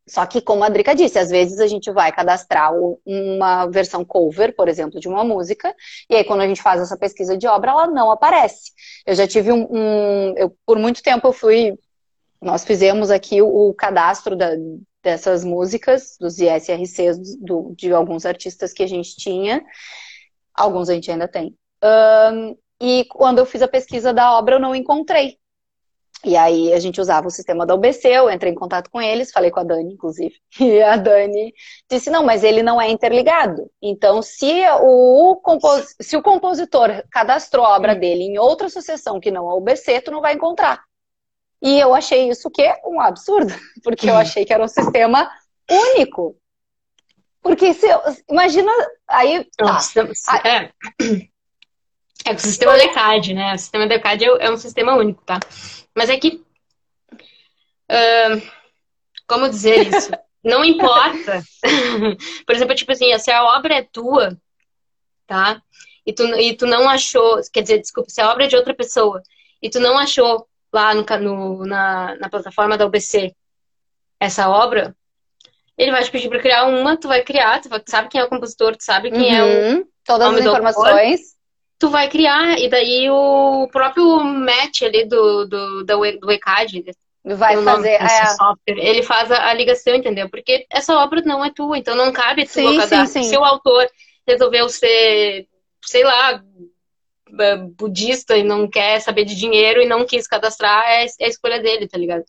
[0.08, 2.72] Só que, como a Drica disse, às vezes a gente vai cadastrar
[3.06, 5.74] uma versão cover, por exemplo, de uma música,
[6.10, 8.72] e aí quando a gente faz essa pesquisa de obra, ela não aparece.
[9.06, 9.68] Eu já tive um.
[9.70, 11.78] um eu, por muito tempo eu fui.
[12.42, 14.50] Nós fizemos aqui o, o cadastro da,
[15.04, 19.64] dessas músicas, dos ISRCs do, de alguns artistas que a gente tinha.
[20.54, 21.56] Alguns a gente ainda tem.
[21.84, 25.38] Um, e quando eu fiz a pesquisa da obra, eu não encontrei.
[26.24, 29.32] E aí a gente usava o sistema da UBC, eu entrei em contato com eles,
[29.32, 30.36] falei com a Dani, inclusive.
[30.60, 31.54] E a Dani
[31.90, 33.72] disse, não, mas ele não é interligado.
[33.82, 35.96] Então, se o, compos...
[36.02, 40.12] se o compositor cadastrou a obra dele em outra associação que não a UBC, tu
[40.12, 40.84] não vai encontrar.
[41.62, 45.30] E eu achei isso que um absurdo, porque eu achei que era um sistema
[45.70, 46.38] único.
[47.42, 48.72] Porque se eu, imagina,
[49.08, 49.46] aí.
[49.58, 49.80] Tá,
[50.46, 50.72] é.
[52.26, 53.54] é o sistema DECAD, né?
[53.54, 55.40] O sistema DECAD é, é um sistema único, tá?
[55.96, 56.44] Mas é que.
[57.92, 58.42] Uh,
[59.28, 60.12] como dizer isso?
[60.44, 61.44] Não importa.
[62.46, 64.38] Por exemplo, tipo assim, se a obra é tua,
[65.28, 65.62] tá?
[66.06, 67.40] E tu, e tu não achou.
[67.52, 69.22] Quer dizer, desculpa, se a obra é de outra pessoa
[69.62, 73.34] e tu não achou lá no, no na, na plataforma da UBC
[74.20, 74.96] essa obra,
[75.78, 78.30] ele vai te pedir para criar uma, tu vai criar, tu sabe quem é o
[78.30, 79.76] compositor, tu sabe quem uhum, é o.
[79.78, 79.86] Uhum.
[80.04, 81.40] Todas as informações
[81.80, 86.84] tu vai criar, e daí o próprio match ali do, do, do, do ECAD,
[87.24, 88.26] vai fazer é...
[88.26, 90.30] software, ele faz a, a, ligação, entendeu?
[90.30, 93.24] Porque essa obra não é tua, então não cabe tu sim, sim, sim.
[93.24, 93.88] Se o autor
[94.28, 95.48] resolveu ser,
[95.86, 96.44] sei lá,
[97.76, 101.60] budista e não quer saber de dinheiro e não quis cadastrar, é, é a escolha
[101.60, 102.24] dele, tá ligado?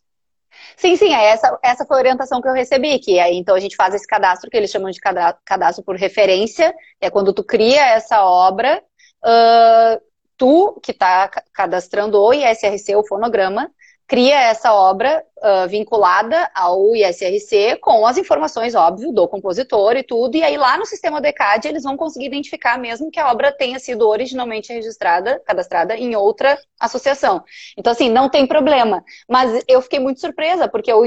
[0.76, 3.60] Sim, sim, é essa, essa foi a orientação que eu recebi, que aí então a
[3.60, 5.00] gente faz esse cadastro que eles chamam de
[5.44, 8.82] cadastro por referência, é quando tu cria essa obra,
[9.24, 10.00] uh,
[10.36, 13.70] tu, que está cadastrando o ISRC, o fonograma,
[14.10, 20.36] cria essa obra uh, vinculada ao ISRC com as informações, óbvio, do compositor e tudo,
[20.36, 23.78] e aí lá no sistema DECAD eles vão conseguir identificar mesmo que a obra tenha
[23.78, 27.44] sido originalmente registrada, cadastrada em outra associação.
[27.78, 29.04] Então, assim, não tem problema.
[29.28, 31.04] Mas eu fiquei muito surpresa, porque eu,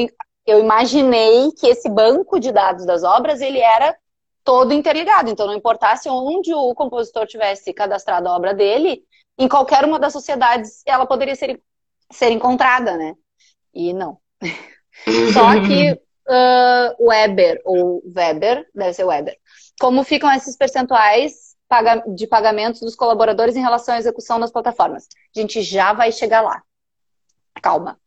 [0.48, 3.94] eu imaginei que esse banco de dados das obras, ele era
[4.46, 5.30] todo interligado.
[5.30, 9.04] Então, não importasse onde o compositor tivesse cadastrado a obra dele,
[9.38, 11.60] em qualquer uma das sociedades ela poderia ser,
[12.14, 13.16] ser encontrada, né?
[13.74, 14.18] E não.
[15.34, 19.38] Só que uh, Weber, ou Weber, deve ser Weber,
[19.80, 21.54] como ficam esses percentuais
[22.16, 25.08] de pagamentos dos colaboradores em relação à execução das plataformas?
[25.36, 26.62] A gente já vai chegar lá.
[27.62, 28.00] Calma.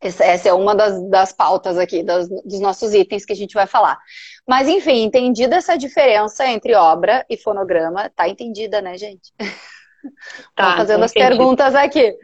[0.00, 3.66] Essa é uma das, das pautas aqui, das, dos nossos itens que a gente vai
[3.66, 3.98] falar.
[4.46, 9.32] Mas, enfim, entendida essa diferença entre obra e fonograma, tá entendida, né, gente?
[10.54, 12.14] Tá, fazendo as perguntas aqui.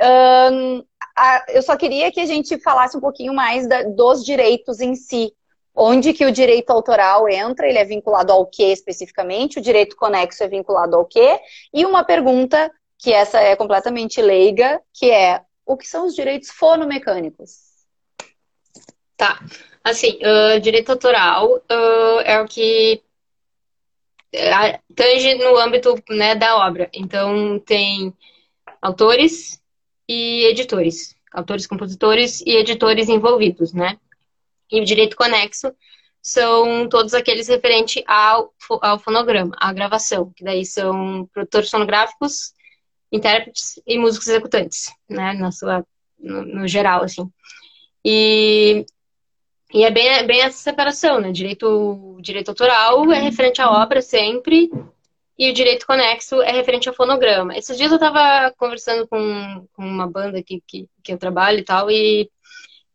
[0.00, 0.84] Um,
[1.16, 4.94] a, eu só queria que a gente falasse um pouquinho mais da, dos direitos em
[4.94, 5.32] si.
[5.76, 10.44] Onde que o direito autoral entra, ele é vinculado ao que especificamente, o direito conexo
[10.44, 11.40] é vinculado ao que,
[11.72, 16.50] e uma pergunta que essa é completamente leiga, que é o que são os direitos
[16.50, 17.64] fonomecânicos?
[19.16, 19.40] Tá.
[19.82, 23.02] Assim, uh, direito autoral uh, é o que
[24.94, 26.88] tange no âmbito né, da obra.
[26.92, 28.12] Então, tem
[28.80, 29.60] autores
[30.08, 31.14] e editores.
[31.32, 33.98] Autores, compositores e editores envolvidos, né?
[34.70, 35.72] E o direito conexo
[36.22, 42.54] são todos aqueles referentes ao, ao fonograma, à gravação, que daí são produtores fonográficos,
[43.12, 45.84] intérpretes e músicos executantes, né, na sua,
[46.18, 47.30] no, no geral, assim.
[48.02, 48.86] E,
[49.74, 54.70] e é bem, bem essa separação, né, direito, direito autoral é referente à obra sempre,
[55.36, 57.56] e o direito conexo é referente ao fonograma.
[57.56, 61.64] Esses dias eu estava conversando com, com uma banda que, que, que eu trabalho e
[61.64, 62.30] tal, e,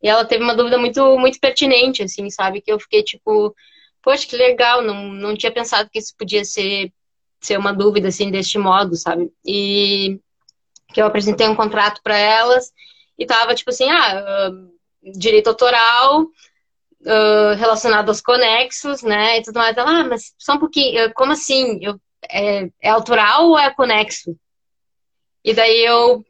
[0.02, 3.54] e ela teve uma dúvida muito, muito pertinente, assim, sabe, que eu fiquei tipo,
[4.02, 6.94] poxa, que legal, não, não tinha pensado que isso podia ser
[7.42, 9.32] ser uma dúvida assim deste modo, sabe?
[9.46, 10.20] E
[10.94, 12.72] que eu apresentei um contrato para elas
[13.18, 14.52] e tava tipo assim, ah,
[15.02, 16.28] direito autoral
[17.02, 19.38] uh, relacionado aos conexos, né?
[19.38, 19.76] E tudo mais.
[19.78, 21.80] Ela, ah, mas só um pouquinho, como assim?
[21.82, 24.36] Eu, é, é autoral ou é conexo?
[25.44, 26.24] E daí eu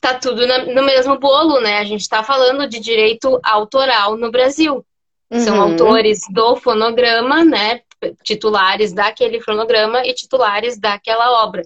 [0.00, 1.78] tá tudo no mesmo bolo, né?
[1.78, 4.84] A gente tá falando de direito autoral no Brasil.
[5.30, 5.40] Uhum.
[5.40, 7.80] São autores do fonograma, né?
[8.22, 11.62] titulares daquele fonograma e titulares daquela obra.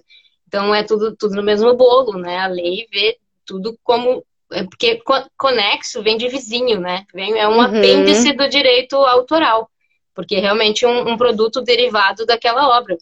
[0.47, 2.39] Então é tudo, tudo no mesmo bolo, né?
[2.39, 4.23] A lei vê tudo como.
[4.51, 5.01] É porque
[5.37, 7.05] conexo vem de vizinho, né?
[7.13, 7.61] Vem, é um uhum.
[7.61, 9.69] apêndice do direito autoral.
[10.13, 12.97] Porque é realmente um, um produto derivado daquela obra.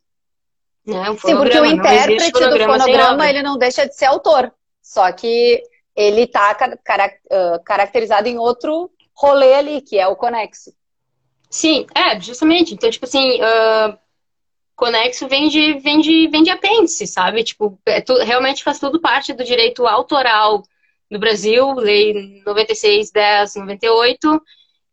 [0.86, 1.10] Né?
[1.10, 4.52] Um Sim, porque o intérprete do fonograma ele não deixa de ser autor.
[4.82, 5.62] Só que
[5.96, 7.12] ele está car
[7.64, 10.74] caracterizado em outro rolê ali, que é o conexo.
[11.50, 12.74] Sim, é, justamente.
[12.74, 13.98] Então, tipo assim, uh,
[14.76, 17.44] conexo vem de, vem de, vem de apêndice, sabe?
[17.44, 20.64] Tipo, é tu, realmente faz tudo parte do direito autoral
[21.10, 24.42] no Brasil, lei 96, 10, 98,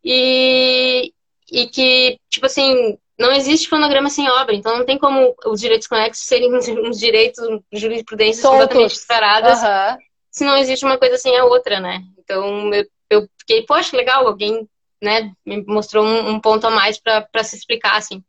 [0.03, 1.13] e,
[1.51, 5.87] e que, tipo assim, não existe fonograma sem obra, então não tem como os direitos
[5.87, 8.61] conexos serem uns direitos, jurisprudências Soltos.
[8.61, 9.97] completamente separadas, uhum.
[10.31, 12.01] se não existe uma coisa sem a outra, né?
[12.17, 14.67] Então eu, eu fiquei, poxa, legal, alguém
[15.01, 18.23] né, me mostrou um, um ponto a mais para se explicar, assim.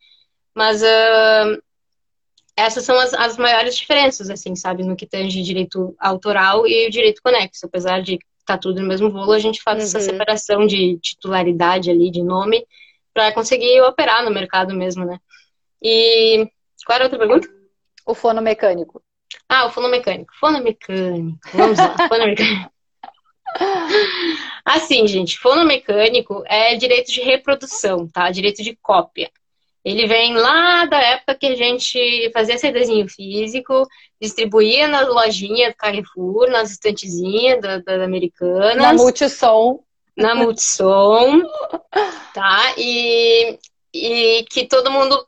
[0.55, 1.63] Mas uh,
[2.57, 6.91] essas são as, as maiores diferenças, assim, sabe, no que tange direito autoral e o
[6.91, 7.67] direito conexo.
[7.67, 9.85] Apesar de estar tá tudo no mesmo voo, a gente faz uhum.
[9.85, 12.65] essa separação de titularidade ali, de nome,
[13.13, 15.19] para conseguir operar no mercado mesmo, né?
[15.83, 16.49] E
[16.87, 17.49] qual era a outra pergunta?
[18.07, 19.03] O fono mecânico.
[19.49, 20.33] Ah, o fono mecânico.
[20.39, 21.39] Fono mecânico.
[21.53, 22.73] Vamos lá, fono mecânico.
[24.65, 28.31] Assim, gente, fono mecânico é direito de reprodução, tá?
[28.31, 29.31] Direito de cópia.
[29.85, 33.87] Ele vem lá da época que a gente fazia CDzinho físico,
[34.19, 38.77] distribuía nas lojinhas Carrefour, nas estantezinhas da, da Americanas.
[38.77, 39.85] Na Multissom.
[40.17, 41.43] Na Multissom,
[42.33, 42.75] tá?
[42.79, 43.59] E,
[43.93, 45.27] e que todo mundo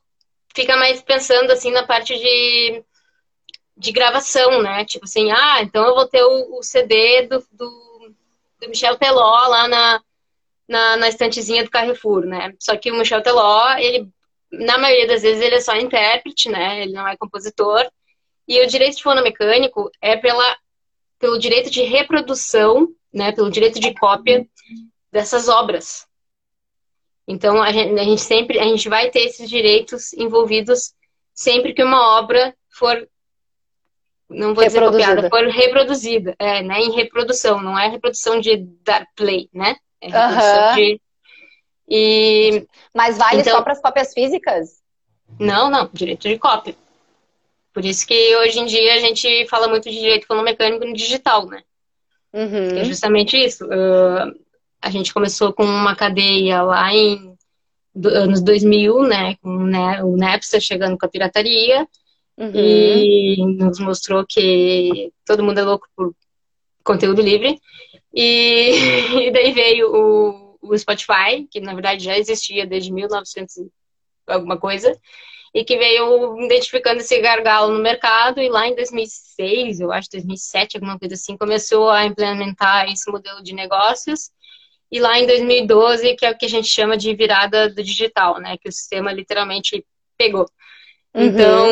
[0.55, 2.83] fica mais pensando, assim, na parte de,
[3.77, 4.87] de gravação, né?
[4.87, 8.15] Tipo assim, ah, então eu vou ter o, o CD do, do,
[8.61, 10.01] do Michel Teló lá na,
[10.67, 12.55] na, na estantezinha do Carrefour, né?
[12.59, 14.09] Só que o Michel Teló, ele
[14.51, 16.83] na maioria das vezes ele é só intérprete, né?
[16.83, 17.89] Ele não é compositor.
[18.47, 20.57] E o direito de fonomecânico é pela,
[21.19, 23.33] pelo direito de reprodução, né?
[23.33, 24.47] Pelo direito de cópia
[25.11, 26.07] dessas obras.
[27.27, 30.95] Então a gente, a gente sempre a gente vai ter esses direitos envolvidos
[31.35, 33.09] sempre que uma obra for
[34.29, 39.07] não vou dizer copiada, for reproduzida, é, né, em reprodução, não é reprodução de dar
[39.15, 39.77] play, né?
[40.01, 41.01] É reprodução de
[41.89, 44.83] e, Mas vale então, só para as cópias físicas?
[45.39, 46.75] Não, não, direito de cópia.
[47.73, 51.47] Por isso que hoje em dia a gente fala muito de direito fonomecânico no digital,
[51.47, 51.63] né?
[52.33, 52.79] Uhum.
[52.79, 53.67] É justamente isso.
[53.67, 54.35] Uh,
[54.81, 57.37] a gente começou com uma cadeia lá em
[57.95, 59.37] do, anos 2000, né?
[59.43, 61.87] Com né, o Napster chegando com a pirataria.
[62.39, 62.53] Uhum.
[62.55, 66.15] E nos mostrou que todo mundo é louco por
[66.83, 67.61] conteúdo livre.
[68.15, 68.71] E,
[69.29, 73.55] e daí veio o o Spotify, que na verdade já existia desde 1900
[74.27, 74.99] alguma coisa,
[75.55, 80.77] e que veio identificando esse gargalo no mercado e lá em 2006, eu acho 2007,
[80.77, 84.31] alguma coisa assim, começou a implementar esse modelo de negócios.
[84.93, 88.39] E lá em 2012, que é o que a gente chama de virada do digital,
[88.39, 88.57] né?
[88.59, 89.85] Que o sistema literalmente
[90.19, 90.47] pegou.
[91.15, 91.25] Uhum.
[91.25, 91.69] Então,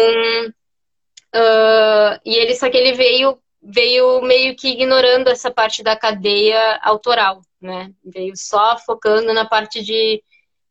[1.36, 6.78] uh, e ele só que ele veio veio meio que ignorando essa parte da cadeia
[6.82, 7.90] autoral, né?
[8.04, 10.22] Veio só focando na parte de,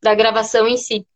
[0.02, 1.06] da gravação em si.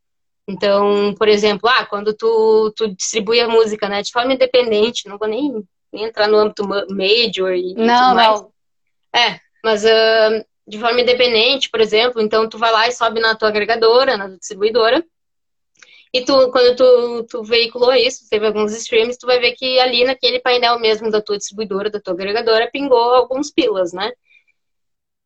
[0.46, 5.18] Então, por exemplo, ah, quando tu, tu distribui a música, né, de forma independente, não
[5.18, 5.62] vou nem,
[5.92, 8.50] nem entrar no âmbito major e Não, não.
[9.14, 13.34] É, mas uh, de forma independente, por exemplo, então tu vai lá e sobe na
[13.34, 15.04] tua agregadora, na tua distribuidora,
[16.12, 20.04] e tu, quando tu, tu veiculou isso, teve alguns streams, tu vai ver que ali
[20.04, 24.10] naquele painel mesmo da tua distribuidora, da tua agregadora, pingou alguns pilas, né?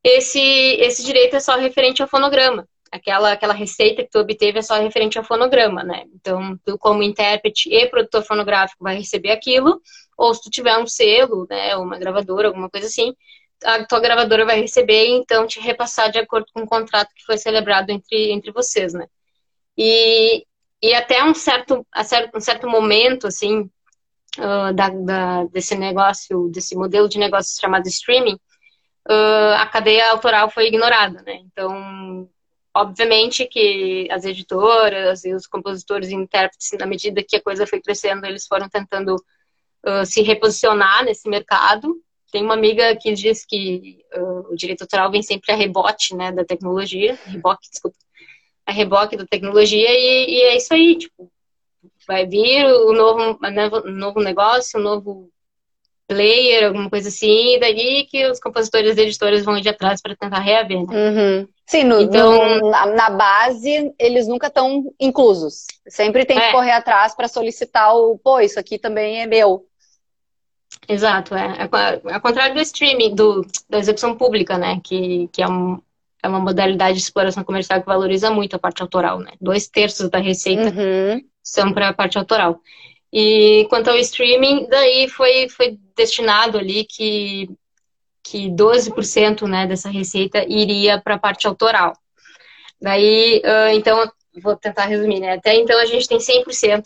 [0.04, 2.66] Esse, esse direito é só referente ao fonograma.
[2.90, 6.04] Aquela, aquela receita que tu obteve é só referente ao fonograma, né?
[6.14, 9.80] Então, tu como intérprete e produtor fonográfico vai receber aquilo,
[10.16, 13.14] ou se tu tiver um selo, né, uma gravadora, alguma coisa assim,
[13.64, 17.24] a tua gravadora vai receber e então te repassar de acordo com o contrato que
[17.24, 19.06] foi celebrado entre, entre vocês, né?
[19.76, 20.44] E,
[20.82, 21.86] e até um certo,
[22.34, 23.70] um certo momento, assim,
[24.38, 28.38] uh, da, da, desse negócio, desse modelo de negócio chamado streaming,
[29.08, 31.40] uh, a cadeia autoral foi ignorada, né?
[31.44, 32.28] Então,
[32.74, 37.80] obviamente que as editoras e os compositores e intérpretes, na medida que a coisa foi
[37.80, 41.94] crescendo, eles foram tentando uh, se reposicionar nesse mercado.
[42.30, 43.98] Tem uma amiga que diz que
[44.48, 47.96] o direito autoral vem sempre a rebote, né, da tecnologia, reboque, desculpa,
[48.64, 51.30] a reboque da tecnologia e, e, é isso aí, tipo,
[52.06, 53.38] vai vir o novo,
[53.84, 55.30] o novo negócio, o novo
[56.14, 60.16] player, alguma coisa assim, e daí que os compositores e editores vão de atrás para
[60.16, 60.86] tentar reaver, né?
[60.90, 61.48] Uhum.
[61.66, 65.66] Sim, no, então, no, na, na, base eles nunca estão inclusos.
[65.88, 66.52] Sempre tem que é.
[66.52, 69.66] correr atrás para solicitar o, pô, isso aqui também é meu.
[70.88, 71.56] Exato, é.
[71.58, 72.14] é.
[72.14, 74.80] Ao contrário do streaming, do, da execução pública, né?
[74.82, 75.80] Que, que é, um,
[76.22, 79.32] é uma modalidade de exploração comercial que valoriza muito a parte autoral, né?
[79.40, 81.22] Dois terços da receita uhum.
[81.42, 82.60] são para a parte autoral.
[83.12, 87.48] E quanto ao streaming, daí foi, foi destinado ali que,
[88.22, 91.92] que 12% né, dessa receita iria para a parte autoral.
[92.80, 94.10] Daí, uh, então,
[94.42, 95.34] vou tentar resumir, né?
[95.34, 96.84] Até então a gente tem 100%.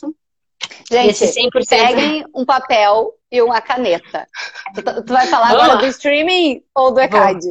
[0.91, 1.51] Gente, 100%...
[1.68, 4.27] peguem um papel e uma caneta.
[4.74, 7.47] Tu, tu vai falar agora do streaming ou do ECAD?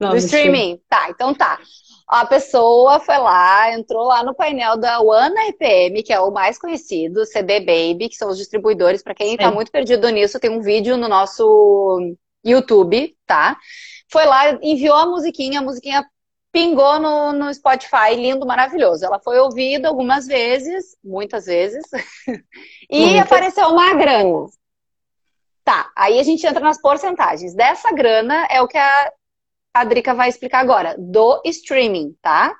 [0.00, 0.80] Não, do streaming?
[0.88, 1.58] Tá, então tá
[2.10, 6.58] a pessoa foi lá, entrou lá no painel da One RPM, que é o mais
[6.58, 9.00] conhecido, CD Baby, que são os distribuidores.
[9.00, 13.56] Para quem está muito perdido nisso, tem um vídeo no nosso YouTube, tá?
[14.10, 16.04] Foi lá, enviou a musiquinha, a musiquinha
[16.50, 19.04] pingou no, no Spotify, lindo, maravilhoso.
[19.04, 21.84] Ela foi ouvida algumas vezes, muitas vezes,
[22.90, 23.20] e Muito.
[23.20, 24.46] apareceu uma grana.
[25.62, 27.54] Tá, aí a gente entra nas porcentagens.
[27.54, 29.12] Dessa grana é o que a
[29.74, 32.54] a Drica vai explicar agora, do streaming, tá?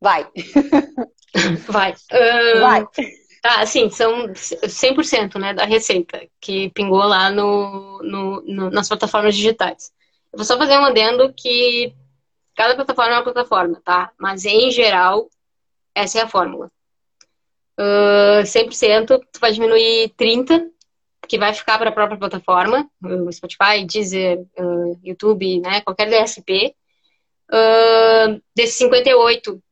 [0.00, 0.28] Vai.
[1.68, 1.92] Vai.
[1.92, 2.86] Uh, vai.
[3.42, 9.36] Tá, assim, são 100% né, da receita que pingou lá no, no, no, nas plataformas
[9.36, 9.92] digitais.
[10.32, 11.94] Eu vou só fazer um adendo que
[12.56, 14.10] cada plataforma é uma plataforma, tá?
[14.18, 15.28] Mas em geral,
[15.94, 16.72] essa é a fórmula.
[17.78, 20.72] Uh, 100%, tu vai diminuir 30%
[21.28, 26.74] que vai ficar para a própria plataforma, o Spotify, Deezer, uh, YouTube, né, qualquer DSP.
[27.50, 29.62] Uh, desses 58,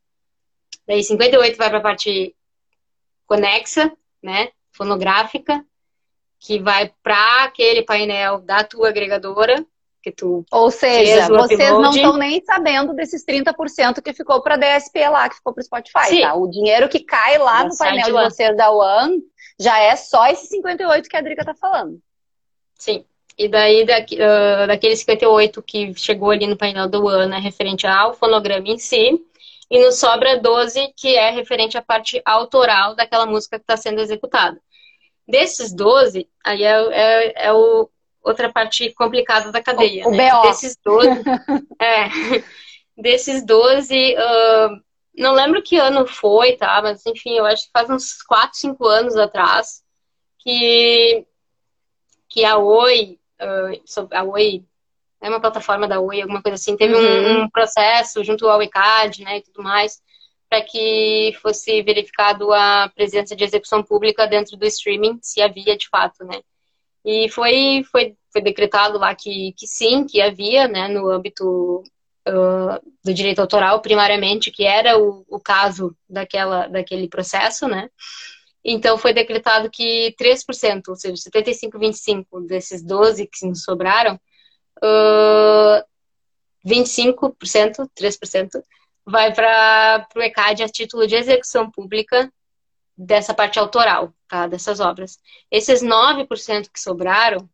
[0.87, 2.35] daí 58 vai para a parte
[3.27, 3.93] conexa,
[4.23, 5.65] né, fonográfica,
[6.39, 9.65] que vai para aquele painel da tua agregadora,
[10.03, 15.09] que tu Ou seja, vocês não estão nem sabendo desses 30% que ficou para DSP
[15.09, 16.21] lá, que ficou para o Spotify, Sim.
[16.21, 16.35] tá?
[16.35, 19.23] O dinheiro que cai lá no painel de, de vocês da One
[19.59, 22.01] já é só esse 58 que a Drica tá falando.
[22.79, 23.05] Sim.
[23.37, 27.87] E daí, daqui, uh, daquele 58 que chegou ali no painel do One, é referente
[27.87, 29.21] ao fonograma em si.
[29.71, 34.01] E nos sobra 12, que é referente à parte autoral daquela música que está sendo
[34.01, 34.61] executada.
[35.27, 37.89] Desses 12, aí é, é, é o,
[38.23, 40.07] outra parte complicada da cadeia.
[40.07, 40.33] O, né?
[40.33, 40.49] o BO.
[40.49, 41.09] Desses 12,
[41.81, 42.09] é,
[42.97, 44.81] desses 12, uh,
[45.17, 46.81] não lembro que ano foi, tá?
[46.83, 49.83] Mas enfim, eu acho que faz uns 4, 5 anos atrás
[50.39, 51.27] que,
[52.29, 54.65] que a Oi, uh, a Oi,
[55.21, 57.01] é uma plataforma da Oi, alguma coisa assim, teve uhum.
[57.01, 60.03] um, um, processo junto ao ICAD, né, e tudo mais,
[60.51, 65.89] para que fosse verificado a presença de execução pública dentro do streaming, se havia de
[65.89, 66.43] fato, né.
[67.05, 71.83] E foi, foi, foi decretado lá que, que sim, que havia, né, no âmbito
[72.27, 77.91] do direito autoral, primariamente, que era o, o caso daquela, daquele processo, né?
[78.65, 84.19] Então, foi decretado que 3%, ou seja, 75,25% desses 12 que nos sobraram,
[84.83, 85.85] uh,
[86.67, 88.63] 25%, 3%,
[89.05, 92.33] vai para o ECAD a título de execução pública
[92.97, 94.47] dessa parte autoral, tá?
[94.47, 95.19] Dessas obras.
[95.51, 97.47] Esses 9% que sobraram,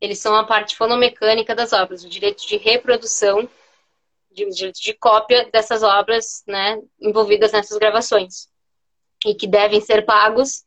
[0.00, 3.48] eles são a parte fonomecânica das obras, o direito de reprodução
[4.46, 8.48] de de cópia dessas obras né, envolvidas nessas gravações
[9.24, 10.64] e que devem ser pagos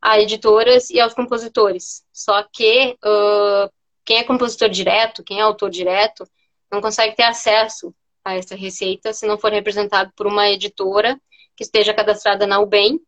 [0.00, 2.04] a editoras e aos compositores.
[2.12, 3.72] Só que uh,
[4.04, 6.28] quem é compositor direto, quem é autor direto,
[6.70, 7.94] não consegue ter acesso
[8.24, 11.18] a essa receita se não for representado por uma editora
[11.56, 13.00] que esteja cadastrada na UBEM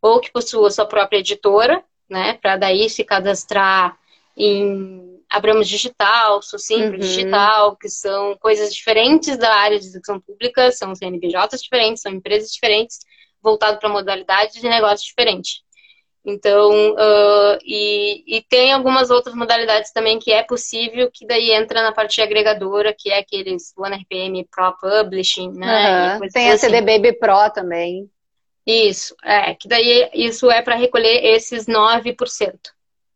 [0.00, 3.98] ou que possua sua própria editora, né, para daí se cadastrar
[4.36, 6.98] em Abramos Digital, Socimpro uhum.
[6.98, 12.50] Digital, que são coisas diferentes da área de execução pública, são CNPJs diferentes, são empresas
[12.50, 12.98] diferentes,
[13.42, 15.62] voltado para modalidades de negócio diferente.
[16.24, 21.82] Então, uh, e, e, tem algumas outras modalidades também que é possível, que daí entra
[21.82, 26.18] na parte agregadora, que é aqueles OneRPM Pro Publishing, né?
[26.18, 26.28] Uhum.
[26.32, 26.68] Tem a assim.
[26.68, 28.08] CD Baby Pro também.
[28.64, 32.54] Isso, é, que daí isso é para recolher esses 9%,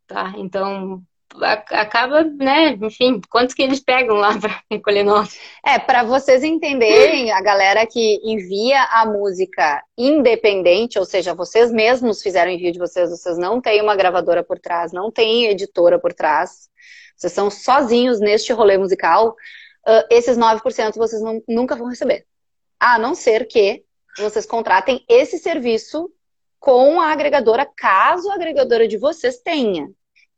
[0.08, 0.34] tá?
[0.36, 1.00] Então,
[1.44, 5.30] acaba, né, enfim, quantos que eles pegam lá para recolher nota?
[5.64, 12.22] É, para vocês entenderem, a galera que envia a música independente, ou seja, vocês mesmos
[12.22, 16.12] fizeram envio de vocês, vocês não têm uma gravadora por trás, não tem editora por
[16.12, 16.68] trás,
[17.16, 19.30] vocês são sozinhos neste rolê musical,
[19.86, 22.26] uh, esses 9% vocês não, nunca vão receber.
[22.78, 23.84] A não ser que
[24.18, 26.10] vocês contratem esse serviço
[26.58, 29.90] com a agregadora, caso a agregadora de vocês tenha.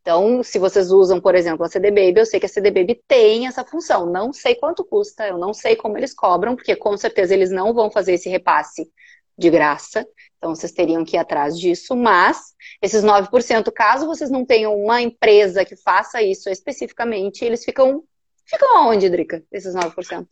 [0.09, 2.99] Então, se vocês usam, por exemplo, a CD Baby, eu sei que a CD Baby
[3.07, 4.07] tem essa função.
[4.07, 7.75] Não sei quanto custa, eu não sei como eles cobram, porque com certeza eles não
[7.75, 8.91] vão fazer esse repasse
[9.37, 10.09] de graça.
[10.39, 11.95] Então, vocês teriam que ir atrás disso.
[11.95, 18.03] Mas, esses 9%, caso vocês não tenham uma empresa que faça isso especificamente, eles ficam.
[18.47, 20.23] Ficam aonde, Drica, esses 9%?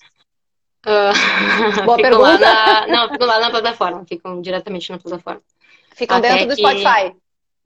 [0.87, 2.39] Uh, Boa pergunta.
[2.39, 5.43] Na, não, ficam lá na plataforma, ficam diretamente na plataforma.
[5.95, 7.15] Ficam Até dentro do Spotify.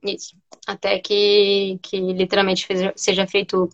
[0.03, 0.35] Isso.
[0.65, 3.69] Até que, que literalmente seja feito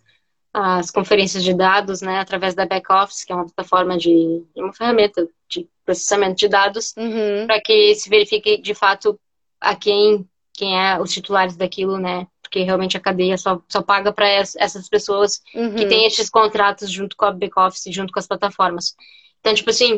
[0.53, 5.27] as conferências de dados, né, através da back-office, que é uma plataforma de uma ferramenta
[5.47, 7.45] de processamento de dados, uhum.
[7.45, 9.19] para que se verifique de fato
[9.61, 12.25] a quem quem é os titulares daquilo, né?
[12.41, 15.75] Porque realmente a cadeia só, só paga para essas pessoas uhum.
[15.75, 18.95] que têm esses contratos junto com a back-office, junto com as plataformas.
[19.39, 19.97] Então, tipo assim,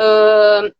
[0.00, 0.74] uh,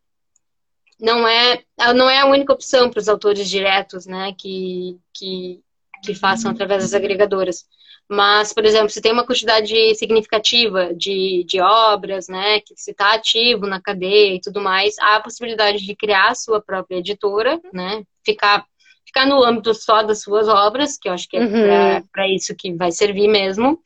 [1.03, 1.61] não é
[1.95, 5.61] não é a única opção para os autores diretos, né, que, que,
[6.05, 7.67] que façam através das agregadoras.
[8.09, 13.15] Mas, por exemplo, se tem uma quantidade significativa de, de obras, né, que se está
[13.15, 17.61] ativo na cadeia e tudo mais, há a possibilidade de criar a sua própria editora,
[17.73, 18.65] né, ficar,
[19.05, 22.07] ficar no âmbito só das suas obras, que eu acho que é uhum.
[22.13, 23.81] para isso que vai servir mesmo,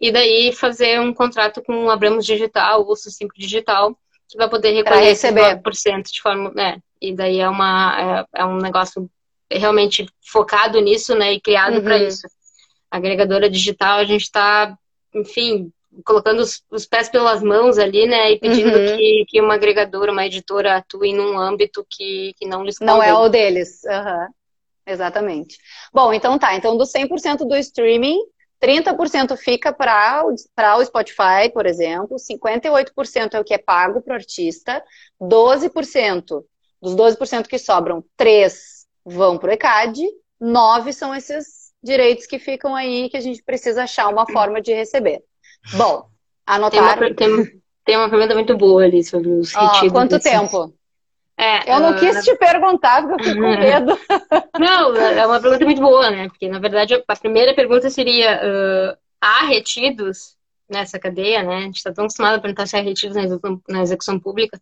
[0.00, 3.98] e daí fazer um contrato com o Abramos Digital ou Sucinco Digital,
[4.28, 6.50] que vai poder recolher esse 9% de forma.
[6.54, 6.78] Né?
[7.00, 9.08] E daí é, uma, é, é, um negócio
[9.50, 11.34] realmente focado nisso, né?
[11.34, 11.82] E criado uhum.
[11.82, 12.26] para isso.
[12.90, 14.76] agregadora digital, a gente está,
[15.14, 15.70] enfim,
[16.04, 18.32] colocando os, os, pés pelas mãos ali, né?
[18.32, 18.96] E pedindo uhum.
[18.96, 23.14] que, que uma agregadora, uma editora atue num âmbito que, que não lhes Não é
[23.14, 23.82] o deles.
[23.84, 24.28] Uhum.
[24.86, 25.58] Exatamente.
[25.92, 26.54] Bom, então tá.
[26.54, 28.18] Então, do 100% do streaming,
[28.62, 34.16] 30% fica para o Spotify, por exemplo, 58% é o que é pago para o
[34.16, 34.82] artista,
[35.20, 36.44] 12%,
[36.80, 40.02] dos 12% que sobram, 3 vão para o ECAD,
[40.40, 44.72] 9 são esses direitos que ficam aí que a gente precisa achar uma forma de
[44.72, 45.22] receber.
[45.74, 46.06] Bom,
[46.44, 46.98] anotar.
[46.98, 49.92] Tem uma, tem, tem uma pergunta muito boa ali sobre os retiros.
[49.92, 50.30] quanto desses...
[50.30, 50.74] tempo?
[51.38, 51.98] É, eu não uh...
[51.98, 53.98] quis te perguntar, porque eu fiquei com medo.
[54.58, 56.28] Não, é uma pergunta muito boa, né?
[56.28, 60.36] Porque, na verdade, a primeira pergunta seria: uh, há retidos
[60.68, 61.56] nessa cadeia, né?
[61.58, 64.60] A gente está tão acostumado a perguntar se há retidos na execução, na execução pública.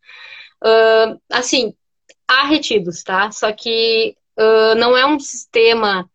[0.63, 1.75] Uh, assim,
[2.27, 3.31] há retidos, tá?
[3.31, 4.17] Só que
[4.77, 6.11] não é um sistema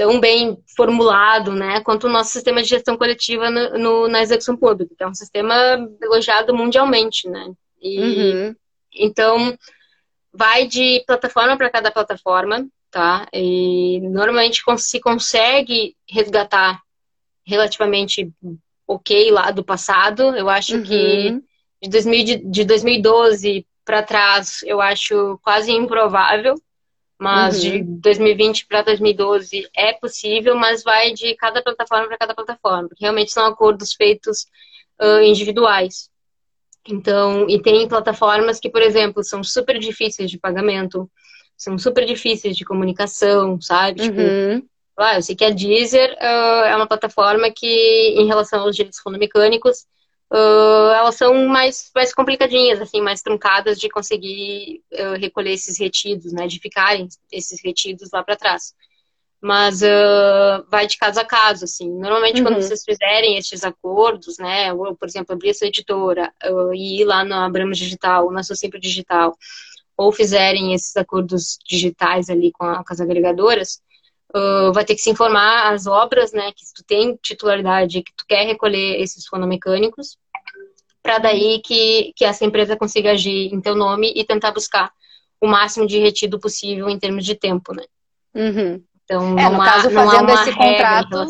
[0.00, 4.56] tão bem formulado, né, quanto o nosso sistema de gestão coletiva no, no, na execução
[4.56, 5.54] pública, que é um sistema
[6.02, 7.52] elogiado mundialmente, né?
[7.82, 8.56] E, uhum.
[8.94, 9.56] Então,
[10.32, 13.26] vai de plataforma para cada plataforma, tá?
[13.32, 16.80] E normalmente se consegue resgatar
[17.44, 18.30] relativamente
[18.86, 20.34] ok lá do passado.
[20.36, 20.82] Eu acho uhum.
[20.82, 21.42] que
[21.82, 26.54] de, 2000, de 2012 para trás, eu acho quase improvável.
[27.18, 27.70] Mas uhum.
[27.70, 32.88] de 2020 para 2012 é possível, mas vai de cada plataforma para cada plataforma.
[32.88, 34.46] Porque realmente são acordos feitos
[34.98, 36.09] uh, individuais.
[36.88, 41.10] Então, e tem plataformas que, por exemplo, são super difíceis de pagamento,
[41.56, 44.02] são super difíceis de comunicação, sabe?
[44.02, 44.66] Tipo, uhum.
[44.96, 49.00] ah, eu sei que a Deezer uh, é uma plataforma que, em relação aos direitos
[49.00, 49.86] fonomecânicos,
[50.32, 56.32] uh, elas são mais, mais complicadinhas, assim, mais truncadas de conseguir uh, recolher esses retidos,
[56.32, 56.46] né?
[56.46, 58.74] De ficarem esses retidos lá para trás
[59.40, 61.90] mas uh, vai de caso a caso, assim.
[61.90, 62.48] Normalmente, uhum.
[62.48, 67.04] quando vocês fizerem estes acordos, né, ou, por exemplo, abrir essa editora uh, e ir
[67.04, 69.34] lá na Abramos Digital, na Socimpro Digital,
[69.96, 73.80] ou fizerem esses acordos digitais ali com, a, com as agregadoras,
[74.34, 78.24] uh, vai ter que se informar as obras, né, que tu tem titularidade, que tu
[78.28, 80.18] quer recolher esses fonomecânicos,
[81.02, 84.92] para daí que, que essa empresa consiga agir em teu nome e tentar buscar
[85.40, 87.84] o máximo de retido possível em termos de tempo, né.
[88.34, 88.82] Uhum.
[89.10, 91.26] Então, é, no há, caso, fazendo esse contrato, a,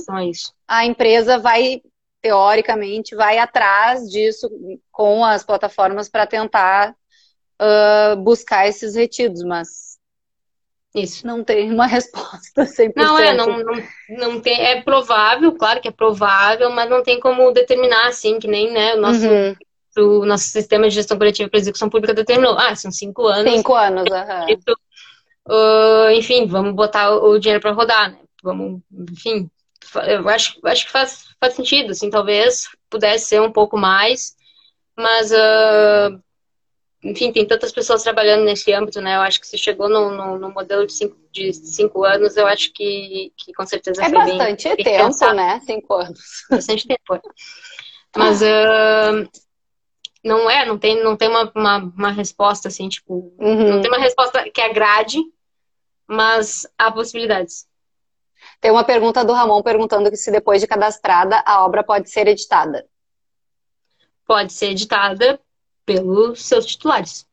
[0.68, 1.80] a empresa vai,
[2.20, 4.50] teoricamente, vai atrás disso
[4.92, 6.94] com as plataformas para tentar
[7.58, 9.98] uh, buscar esses retidos, mas
[10.94, 12.92] isso não tem uma resposta 100%.
[12.94, 17.18] Não, é, não, não, não tem, é provável, claro que é provável, mas não tem
[17.18, 19.56] como determinar assim, que nem né, o nosso uhum
[19.98, 22.56] o nosso sistema de gestão coletiva para execução pública determinou.
[22.56, 23.52] Ah, são cinco anos.
[23.52, 24.46] Cinco anos, aham.
[24.48, 24.76] Uhum
[25.50, 28.18] uh, enfim, vamos botar o dinheiro para rodar, né?
[28.42, 28.80] Vamos,
[29.10, 29.50] enfim,
[30.06, 34.36] eu acho, acho que faz, faz sentido, assim, talvez pudesse ser um pouco mais,
[34.96, 36.20] mas, uh,
[37.02, 39.16] enfim, tem tantas pessoas trabalhando nesse âmbito, né?
[39.16, 42.46] Eu acho que se chegou no, no, no modelo de cinco, de cinco anos, eu
[42.46, 45.36] acho que, que com certeza é foi bastante bem, tempo, pensado.
[45.36, 45.60] né?
[45.60, 46.20] Cinco anos.
[46.50, 47.14] Bastante tempo.
[47.14, 47.20] É.
[48.16, 49.28] Mas uh,
[50.24, 53.70] não é, não tem, não tem uma, uma, uma resposta assim, tipo, uhum.
[53.70, 55.18] não tem uma resposta que agrade,
[56.10, 57.68] mas há possibilidades.
[58.60, 62.84] Tem uma pergunta do Ramon perguntando se depois de cadastrada a obra pode ser editada.
[64.26, 65.40] Pode ser editada
[65.86, 67.26] pelos seus titulares.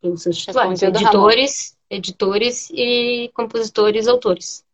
[0.00, 0.82] Pelos seus titulares.
[0.82, 4.64] Editores, editores e compositores, autores.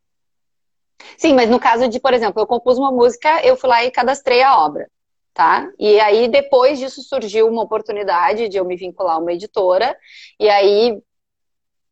[1.19, 3.91] Sim, mas no caso de, por exemplo, eu compus uma música, eu fui lá e
[3.91, 4.91] cadastrei a obra,
[5.35, 5.71] tá?
[5.79, 9.97] E aí depois disso surgiu uma oportunidade de eu me vincular a uma editora,
[10.39, 11.01] e aí,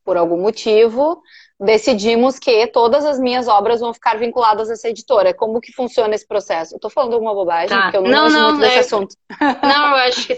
[0.09, 1.23] por algum motivo,
[1.61, 5.35] decidimos que todas as minhas obras vão ficar vinculadas a essa editora.
[5.35, 6.75] Como que funciona esse processo?
[6.75, 7.83] Eu tô falando alguma bobagem, tá.
[7.83, 8.69] porque eu não, não, não muito é...
[8.69, 9.15] desse assunto.
[9.63, 10.35] Não, eu acho que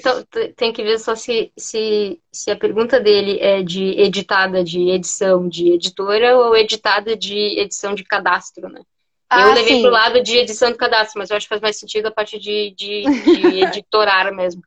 [0.57, 5.49] tem que ver só se, se, se a pergunta dele é de editada de edição
[5.49, 8.81] de editora ou editada de edição de cadastro, né?
[9.29, 9.83] Ah, eu levei sim.
[9.83, 12.41] pro lado de edição de cadastro, mas eu acho que faz mais sentido a parte
[12.41, 14.63] de, de, de editorar mesmo.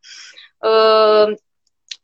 [0.63, 1.35] Uh,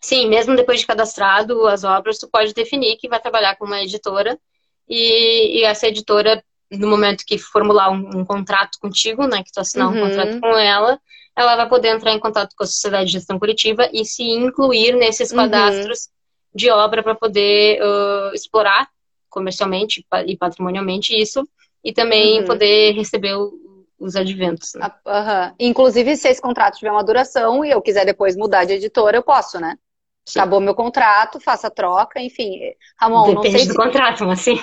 [0.02, 3.82] Sim, mesmo depois de cadastrado as obras, tu pode definir que vai trabalhar com uma
[3.82, 4.40] editora
[4.88, 9.60] e, e essa editora, no momento que formular um, um, contrato contigo, né, que tu
[9.60, 9.98] assinar uhum.
[9.98, 11.00] um contrato com ela,
[11.36, 14.96] ela vai poder entrar em contato com a sociedade de gestão coletiva e se incluir
[14.96, 15.38] nesses uhum.
[15.38, 16.12] cadastros uhum.
[16.56, 18.90] de obra para poder uh, explorar
[19.30, 21.48] comercialmente e patrimonialmente isso
[21.84, 22.46] e também uhum.
[22.46, 24.74] poder receber o, os adventos.
[24.74, 24.90] Né?
[25.06, 25.56] Uhum.
[25.60, 29.24] Inclusive, se esse contrato tiver uma duração e eu quiser depois mudar de editora, eu
[29.24, 29.78] posso, né?
[30.26, 30.40] Sim.
[30.40, 32.60] Acabou meu contrato, faça a troca, enfim.
[33.00, 33.78] Ramon, Depende não sei do se...
[33.78, 34.60] contrato, mas assim.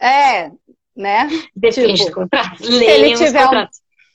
[0.00, 0.50] É,
[0.96, 1.28] né?
[1.54, 2.64] Depende tipo, do contrato.
[2.64, 3.68] Se ele tiver um...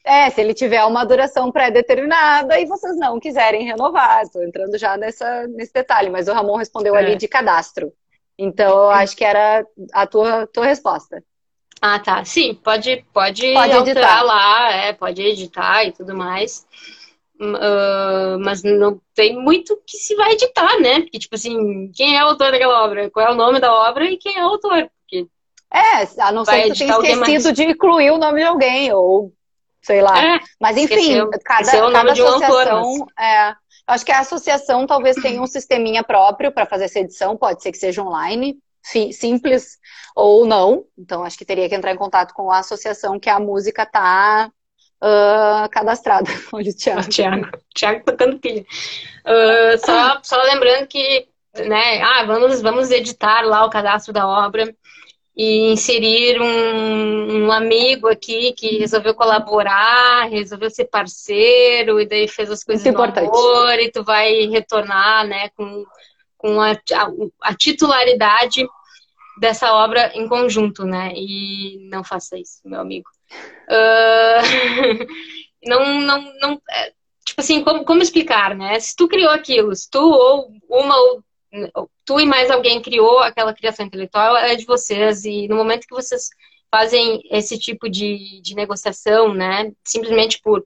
[0.03, 4.21] É, se ele tiver uma duração pré-determinada e vocês não quiserem renovar.
[4.21, 6.99] Estou entrando já nessa, nesse detalhe, mas o Ramon respondeu é.
[6.99, 7.91] ali de cadastro.
[8.38, 11.21] Então, eu acho que era a tua, tua resposta.
[11.81, 12.23] Ah, tá.
[12.23, 16.65] Sim, pode, pode, pode editar lá, é, pode editar e tudo mais.
[17.39, 21.01] Uh, mas não tem muito que se vai editar, né?
[21.01, 23.11] Porque, tipo assim, quem é o autor daquela obra?
[23.11, 24.89] Qual é o nome da obra e quem é o autor?
[24.99, 25.27] Porque
[25.71, 29.31] é, a não ser que você tenha esquecido de incluir o nome de alguém, ou
[29.81, 30.17] sei lá.
[30.19, 32.81] É, mas enfim, esqueceu, cada, esqueceu cada associação.
[32.81, 33.25] Um autor, mas...
[33.25, 33.55] é,
[33.88, 37.71] acho que a associação talvez tenha um sisteminha próprio para fazer essa edição, pode ser
[37.71, 38.57] que seja online,
[39.11, 39.77] simples
[40.15, 40.85] ou não.
[40.97, 44.51] Então, acho que teria que entrar em contato com a associação que a música está
[45.01, 46.29] uh, cadastrada.
[46.53, 47.09] Olha o Thiago.
[47.09, 48.65] Thiago, Thiago tocando pilha.
[49.25, 51.27] Uh, só, só lembrando que,
[51.65, 54.73] né, ah, vamos, vamos editar lá o cadastro da obra
[55.35, 62.49] e inserir um, um, amigo aqui que resolveu colaborar, resolveu ser parceiro e daí fez
[62.49, 63.27] as coisas Muito importante.
[63.27, 65.85] amor e tu vai retornar, né, com,
[66.37, 67.11] com a, a,
[67.43, 68.67] a, titularidade
[69.39, 73.07] dessa obra em conjunto, né, e não faça isso, meu amigo.
[73.69, 75.07] Uh,
[75.63, 76.93] não, não, não, é,
[77.25, 78.80] tipo assim, como, como explicar, né?
[78.80, 81.23] Se tu criou aquilo, se tu ou uma ou
[82.05, 85.95] tu e mais alguém criou aquela criação intelectual, é de vocês e no momento que
[85.95, 86.30] vocês
[86.69, 90.65] fazem esse tipo de, de negociação, né, simplesmente por,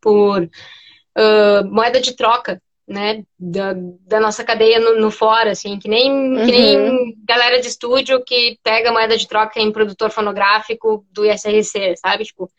[0.00, 3.74] por uh, moeda de troca, né, da,
[4.06, 6.46] da nossa cadeia no, no fora, assim, que nem, uhum.
[6.46, 7.14] que nem uhum.
[7.24, 12.24] galera de estúdio que pega moeda de troca em produtor fonográfico do ISRC, sabe?
[12.24, 12.50] Tipo,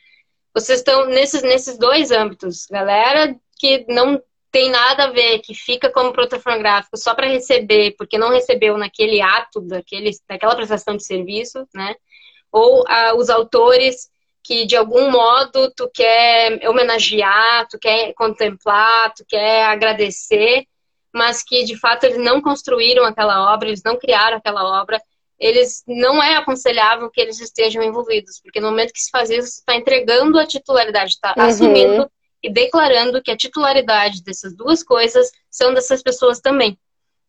[0.53, 2.67] vocês estão nesses, nesses dois âmbitos.
[2.69, 4.21] Galera que não
[4.51, 8.77] tem nada a ver, que fica como produtor fonográfico só para receber, porque não recebeu
[8.77, 11.95] naquele ato daquele, daquela prestação de serviço, né?
[12.51, 14.09] Ou ah, os autores
[14.49, 20.65] que de algum modo tu quer homenagear, tu quer contemplar, tu quer agradecer,
[21.13, 24.99] mas que de fato eles não construíram aquela obra, eles não criaram aquela obra,
[25.37, 29.49] eles não é aconselhável que eles estejam envolvidos, porque no momento que se faz isso,
[29.49, 31.43] você está entregando a titularidade, está uhum.
[31.43, 36.75] assumindo e declarando que a titularidade dessas duas coisas são dessas pessoas também.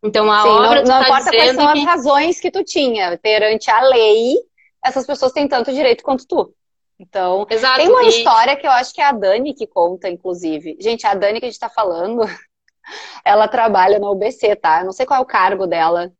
[0.02, 1.80] Então a Sim, obra não, não tá importa quais são que...
[1.80, 4.36] as razões que tu tinha perante a lei,
[4.82, 6.54] essas pessoas têm tanto direito quanto tu.
[7.00, 10.76] Então, Exato, tem uma história que eu acho que é a Dani que conta, inclusive.
[10.78, 12.20] Gente, a Dani que a gente tá falando,
[13.24, 14.80] ela trabalha na UBC, tá?
[14.80, 16.12] Eu não sei qual é o cargo dela.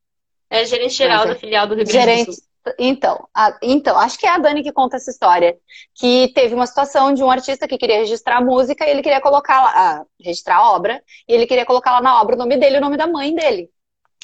[0.49, 2.26] É gerente geral da filial do Rio Grande gerente...
[2.28, 2.45] do Sul.
[2.78, 5.59] Então, a, então, acho que é a Dani que conta essa história.
[5.95, 9.20] Que teve uma situação de um artista que queria registrar a música e ele queria
[9.20, 12.76] colocar lá, registrar a obra, e ele queria colocar lá na obra o nome dele
[12.76, 13.68] e o nome da mãe dele.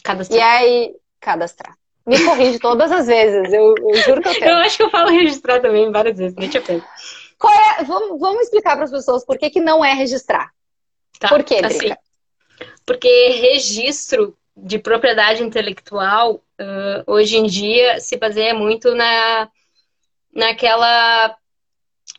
[0.02, 0.38] Cadastrar.
[0.38, 1.76] E aí, cadastrar.
[2.07, 4.50] Me corrige todas as vezes, eu, eu juro que eu quero.
[4.52, 6.61] Eu acho que eu falo registrar também várias vezes, nem te
[7.36, 10.52] Qual é, vamos, vamos explicar para as pessoas por que, que não é registrar.
[11.18, 11.90] Tá, por quê, assim,
[12.84, 19.50] Porque registro de propriedade intelectual, uh, hoje em dia, se baseia muito na,
[20.32, 21.36] naquela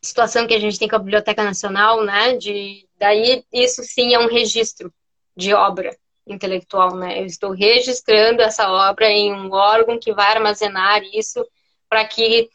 [0.01, 2.35] situação que a gente tem com a Biblioteca Nacional, né?
[2.35, 4.93] De, daí, isso sim é um registro
[5.35, 5.95] de obra
[6.27, 7.21] intelectual, né?
[7.21, 11.45] Eu estou registrando essa obra em um órgão que vai armazenar isso
[11.89, 12.49] para que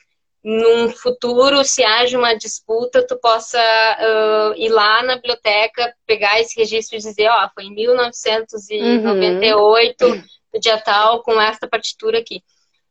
[0.45, 6.59] num futuro, se haja uma disputa, tu possa uh, ir lá na biblioteca, pegar esse
[6.59, 10.25] registro e dizer, ó, oh, foi em 1998, uhum.
[10.61, 12.43] dia tal, com esta partitura aqui.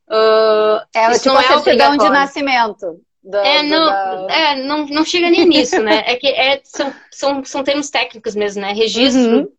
[0.08, 3.02] Uh, é, isso tipo não é certidão de nascimento.
[3.22, 4.28] Do, é, não, da...
[4.34, 6.04] é não, não chega nem nisso, né?
[6.08, 8.72] É que é, são, são, são termos técnicos mesmo, né?
[8.72, 9.52] Registro uhum.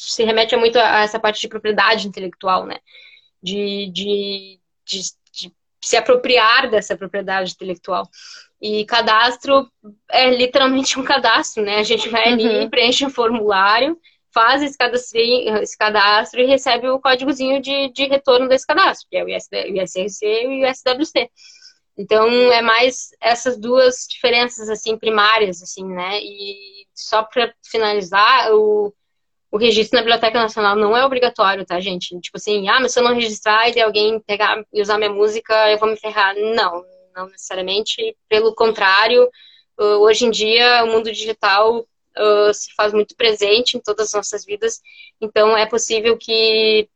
[0.00, 2.78] Se remete muito a essa parte de propriedade intelectual, né?
[3.42, 5.02] De, de, de
[5.82, 8.08] se apropriar dessa propriedade intelectual.
[8.60, 9.70] E cadastro
[10.10, 11.78] é literalmente um cadastro, né?
[11.78, 12.70] A gente vai ali, uhum.
[12.70, 13.98] preenche um formulário,
[14.32, 15.18] faz esse cadastro,
[15.62, 20.24] esse cadastro e recebe o códigozinho de, de retorno desse cadastro, que é o ISRC
[20.24, 21.30] e o SWC.
[21.96, 26.18] Então, é mais essas duas diferenças, assim, primárias, assim, né?
[26.22, 28.94] E só para finalizar, o,
[29.50, 32.18] o registro na Biblioteca Nacional não é obrigatório, tá, gente?
[32.20, 35.70] Tipo assim, ah, mas se eu não registrar e alguém pegar e usar minha música,
[35.70, 36.34] eu vou me ferrar.
[36.36, 36.84] Não,
[37.14, 38.16] não necessariamente.
[38.28, 39.28] Pelo contrário,
[39.76, 44.44] hoje em dia o mundo digital uh, se faz muito presente em todas as nossas
[44.44, 44.80] vidas,
[45.20, 46.88] então é possível que,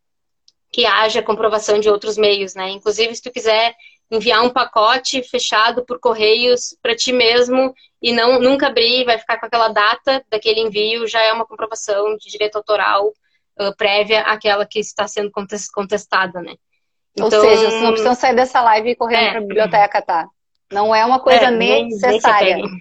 [0.70, 2.70] que haja comprovação de outros meios, né?
[2.70, 3.74] Inclusive, se tu quiser
[4.10, 9.38] enviar um pacote fechado por correios para ti mesmo e não nunca abrir, vai ficar
[9.38, 14.66] com aquela data daquele envio, já é uma comprovação de direito autoral uh, prévia àquela
[14.66, 15.30] que está sendo
[15.72, 16.54] contestada, né?
[17.16, 19.30] Então, Ou seja, vocês não precisam sair dessa live e correr é.
[19.30, 20.28] para a biblioteca, tá?
[20.70, 22.56] Não é uma coisa é, necessária.
[22.56, 22.80] Nem, nem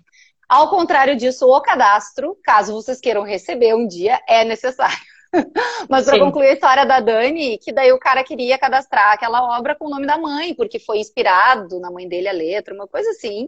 [0.49, 4.97] Ao contrário disso, o cadastro, caso vocês queiram receber um dia, é necessário.
[5.89, 9.75] Mas para concluir a história da Dani, que daí o cara queria cadastrar aquela obra
[9.75, 13.09] com o nome da mãe, porque foi inspirado na mãe dele a letra, uma coisa
[13.09, 13.47] assim.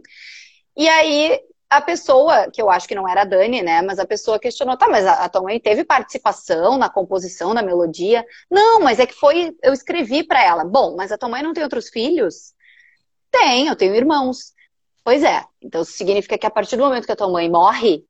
[0.76, 3.82] E aí a pessoa, que eu acho que não era a Dani, né?
[3.82, 7.62] Mas a pessoa questionou, tá, mas a, a tua mãe teve participação na composição da
[7.62, 8.24] melodia?
[8.50, 10.64] Não, mas é que foi, eu escrevi para ela.
[10.64, 12.54] Bom, mas a tua mãe não tem outros filhos?
[13.30, 14.54] Tem, eu tenho irmãos.
[15.02, 15.44] Pois é.
[15.60, 18.04] Então significa que a partir do momento que a tua mãe morre,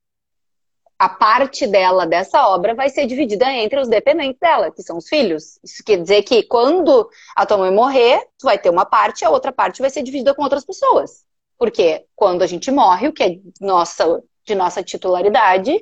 [0.98, 5.08] a parte dela dessa obra vai ser dividida entre os dependentes dela, que são os
[5.08, 5.58] filhos.
[5.62, 9.30] Isso quer dizer que quando a tua mãe morrer, tu vai ter uma parte, a
[9.30, 11.24] outra parte vai ser dividida com outras pessoas.
[11.58, 15.78] Porque quando a gente morre, o que é nossa, de nossa titularidade,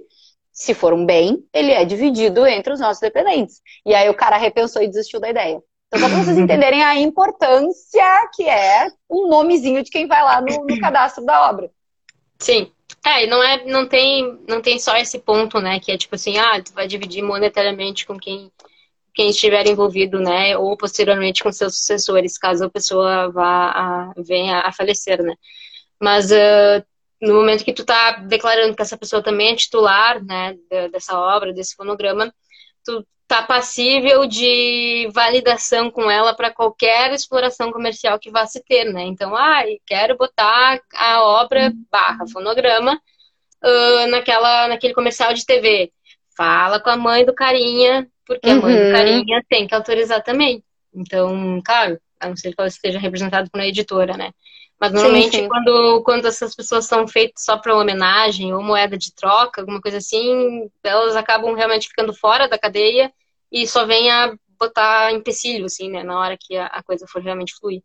[0.53, 3.61] se for um bem, ele é dividido entre os nossos dependentes.
[3.87, 5.63] E aí o cara repensou e desistiu da ideia.
[5.89, 10.41] Então, só para vocês entenderem a importância que é o nomezinho de quem vai lá
[10.41, 11.71] no, no cadastro da obra.
[12.39, 12.71] Sim.
[13.07, 16.39] É, não é, não tem, não tem só esse ponto, né, que é tipo assim,
[16.39, 18.51] ah, tu vai dividir monetariamente com quem
[19.15, 24.61] quem estiver envolvido, né, ou posteriormente com seus sucessores, caso a pessoa vá a, venha
[24.61, 25.35] a falecer, né.
[26.01, 26.85] Mas uh,
[27.23, 30.57] no momento que tu tá declarando que essa pessoa também é titular, né,
[30.91, 32.35] dessa obra, desse fonograma,
[32.85, 38.85] tu tá passível de validação com ela para qualquer exploração comercial que vá se ter,
[38.85, 39.03] né?
[39.03, 45.91] Então, ah, quero botar a obra barra fonograma uh, naquela, naquele comercial de TV.
[46.37, 48.59] Fala com a mãe do carinha, porque uhum.
[48.59, 48.93] a mãe do uhum.
[48.93, 50.63] carinha tem que autorizar também.
[50.95, 54.31] Então, claro, a não ser que ela esteja representada por uma editora, né?
[54.81, 55.49] Mas normalmente sim, sim.
[55.49, 59.99] Quando, quando essas pessoas são feitas só para homenagem ou moeda de troca, alguma coisa
[59.99, 63.13] assim, elas acabam realmente ficando fora da cadeia
[63.55, 66.03] e só vem a botar empecilho, assim, né?
[66.03, 67.83] Na hora que a, a coisa for realmente fluir.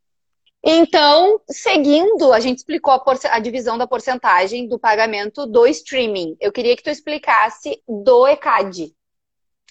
[0.64, 6.36] Então, seguindo, a gente explicou a, a, divisão da porcentagem do pagamento do streaming.
[6.42, 8.92] Eu queria que tu explicasse do ECAD,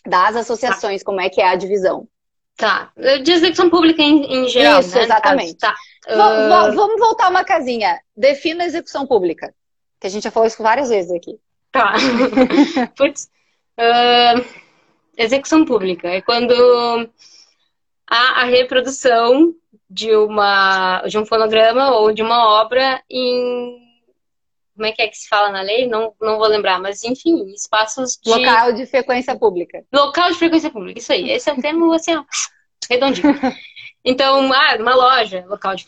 [0.07, 1.05] das associações, tá.
[1.05, 2.07] como é que é a divisão.
[2.57, 2.93] Tá.
[3.23, 5.03] De execução pública em, em geral, Isso, né?
[5.03, 5.59] exatamente.
[5.59, 5.75] Tá.
[6.07, 6.75] Uh...
[6.75, 8.01] Vamos voltar uma casinha.
[8.17, 9.53] Defina a execução pública.
[10.01, 11.39] Que a gente já falou isso várias vezes aqui.
[11.73, 11.95] Tá.
[12.97, 13.29] Putz.
[13.79, 14.68] Uh...
[15.19, 16.09] Execução pública.
[16.09, 16.55] É quando
[18.09, 19.53] há a reprodução
[19.91, 23.87] de, uma, de um fonograma ou de uma obra em
[24.79, 25.89] como é que é que se fala na lei?
[25.89, 28.31] Não, não vou lembrar, mas enfim, espaços de.
[28.31, 29.85] Local de frequência pública.
[29.93, 31.29] Local de frequência pública, isso aí.
[31.33, 32.23] Esse é um termo assim, ó,
[32.89, 33.35] redondinho.
[34.05, 35.85] Então, ah, numa loja, local de,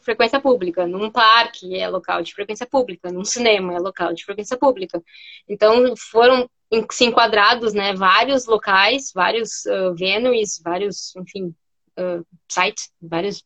[0.00, 0.86] frequência pública.
[0.86, 3.10] Num parque, é local de frequência pública.
[3.10, 5.02] Num cinema, é local de frequência pública.
[5.48, 6.48] Então, foram
[6.90, 11.54] se enquadrados, né, vários locais, vários uh, venues, vários, enfim,
[11.98, 13.44] uh, sites, vários,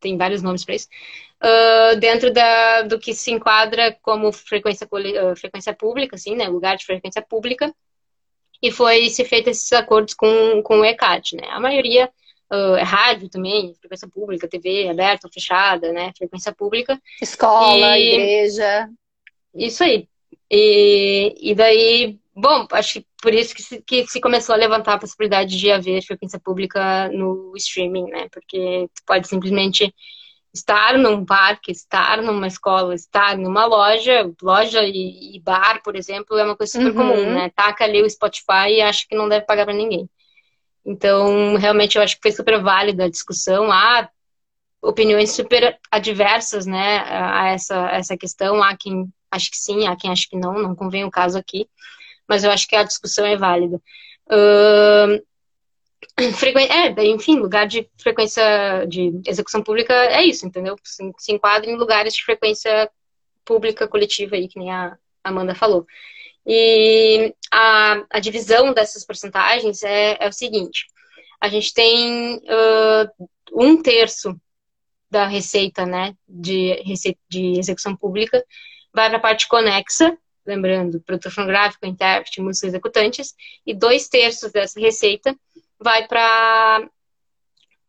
[0.00, 0.88] tem vários nomes para isso,
[1.42, 6.76] uh, dentro da, do que se enquadra como frequência, uh, frequência pública, assim, né, lugar
[6.76, 7.74] de frequência pública,
[8.62, 12.10] e foi se feito esses acordos com, com o ECAD, né, a maioria
[12.78, 16.98] é rádio também, frequência pública, TV aberta ou fechada, né, frequência pública.
[17.20, 18.14] Escola, e...
[18.14, 18.88] igreja.
[19.54, 20.08] Isso aí.
[20.50, 24.94] E, e daí, bom, acho que por isso que se, que se começou a levantar
[24.94, 29.92] a possibilidade de haver frequência pública no streaming, né, porque tu pode simplesmente
[30.54, 36.38] estar num parque, estar numa escola, estar numa loja, loja e, e bar, por exemplo,
[36.38, 36.94] é uma coisa super uhum.
[36.94, 37.50] comum, né?
[37.50, 40.08] Taca ali o Spotify e acha que não deve pagar para ninguém.
[40.84, 43.70] Então, realmente, eu acho que foi super válida a discussão.
[43.70, 44.08] Há
[44.80, 48.62] opiniões super adversas, né, a essa, essa questão.
[48.62, 51.68] Há quem acha que sim, há quem acha que não, não convém o caso aqui.
[52.26, 53.80] Mas eu acho que a discussão é válida.
[54.26, 55.22] Uh,
[56.18, 58.42] é, enfim, lugar de frequência
[58.88, 60.76] de execução pública é isso, entendeu?
[60.82, 62.90] Se, se enquadra em lugares de frequência
[63.44, 65.86] pública coletiva aí, que nem a Amanda falou.
[66.46, 70.86] E a, a divisão dessas porcentagens é, é, o seguinte:
[71.40, 74.34] a gente tem uh, um terço
[75.10, 76.82] da receita, né, de,
[77.28, 78.44] de execução pública,
[78.98, 83.32] vai para a parte conexa, lembrando, produtor fonográfico, intérprete, músicos executantes,
[83.64, 85.36] e dois terços dessa receita
[85.78, 86.88] vai para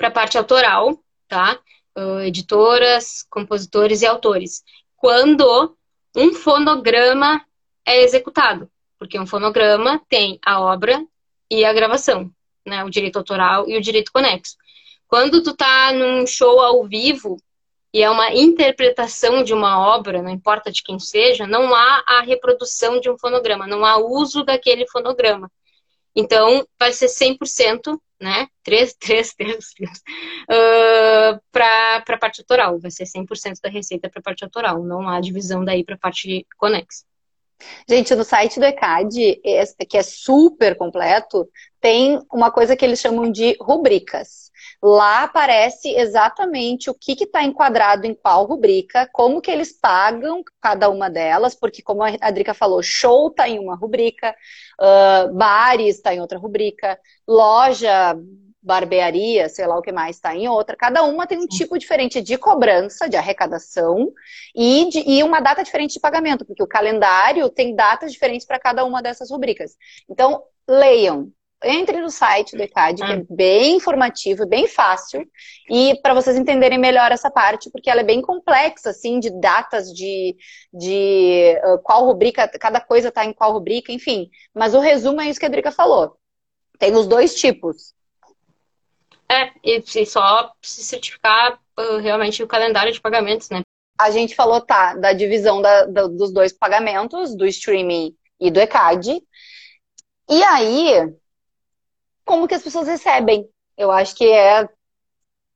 [0.03, 1.59] a parte autoral, tá?
[1.97, 4.63] Uh, editoras, compositores e autores.
[4.95, 5.75] Quando
[6.15, 7.43] um fonograma
[7.83, 11.03] é executado, porque um fonograma tem a obra
[11.49, 12.31] e a gravação,
[12.63, 12.83] né?
[12.83, 14.55] O direito autoral e o direito conexo.
[15.07, 17.37] Quando tu tá num show ao vivo
[17.93, 22.21] e é uma interpretação de uma obra, não importa de quem seja, não há a
[22.21, 25.51] reprodução de um fonograma, não há uso daquele fonograma.
[26.15, 28.47] Então, vai ser 100%, né?
[28.63, 32.79] Três, três terços uh, para a parte autoral.
[32.79, 34.83] Vai ser 100% da receita para a parte autoral.
[34.83, 37.08] Não há divisão daí para a parte conexa.
[37.87, 39.41] Gente, no site do ECAD,
[39.87, 41.47] que é super completo,
[41.81, 44.49] tem uma coisa que eles chamam de rubricas.
[44.81, 50.89] Lá aparece exatamente o que está enquadrado em qual rubrica, como que eles pagam cada
[50.89, 54.33] uma delas, porque como a Drica falou, show está em uma rubrica,
[54.79, 56.97] uh, bares está em outra rubrica,
[57.27, 58.15] loja,
[58.61, 60.75] barbearia, sei lá o que mais está em outra.
[60.75, 64.11] Cada uma tem um tipo diferente de cobrança, de arrecadação
[64.55, 68.59] e, de, e uma data diferente de pagamento, porque o calendário tem datas diferentes para
[68.59, 69.75] cada uma dessas rubricas.
[70.09, 71.31] Então, leiam,
[71.63, 73.25] entre no site do ECAD, que é ah.
[73.29, 75.27] bem informativo, bem fácil,
[75.69, 79.93] e para vocês entenderem melhor essa parte, porque ela é bem complexa, assim, de datas,
[79.93, 80.35] de,
[80.73, 84.29] de uh, qual rubrica, cada coisa está em qual rubrica, enfim.
[84.53, 86.17] Mas o resumo é isso que a Drica falou.
[86.77, 87.93] Tem os dois tipos.
[89.31, 93.61] É, e, só se certificar uh, realmente o calendário de pagamentos, né?
[93.97, 98.59] A gente falou, tá, da divisão da, da, dos dois pagamentos, do streaming e do
[98.59, 99.21] ECAD.
[100.29, 101.13] E aí,
[102.25, 103.47] como que as pessoas recebem.
[103.77, 104.67] Eu acho que é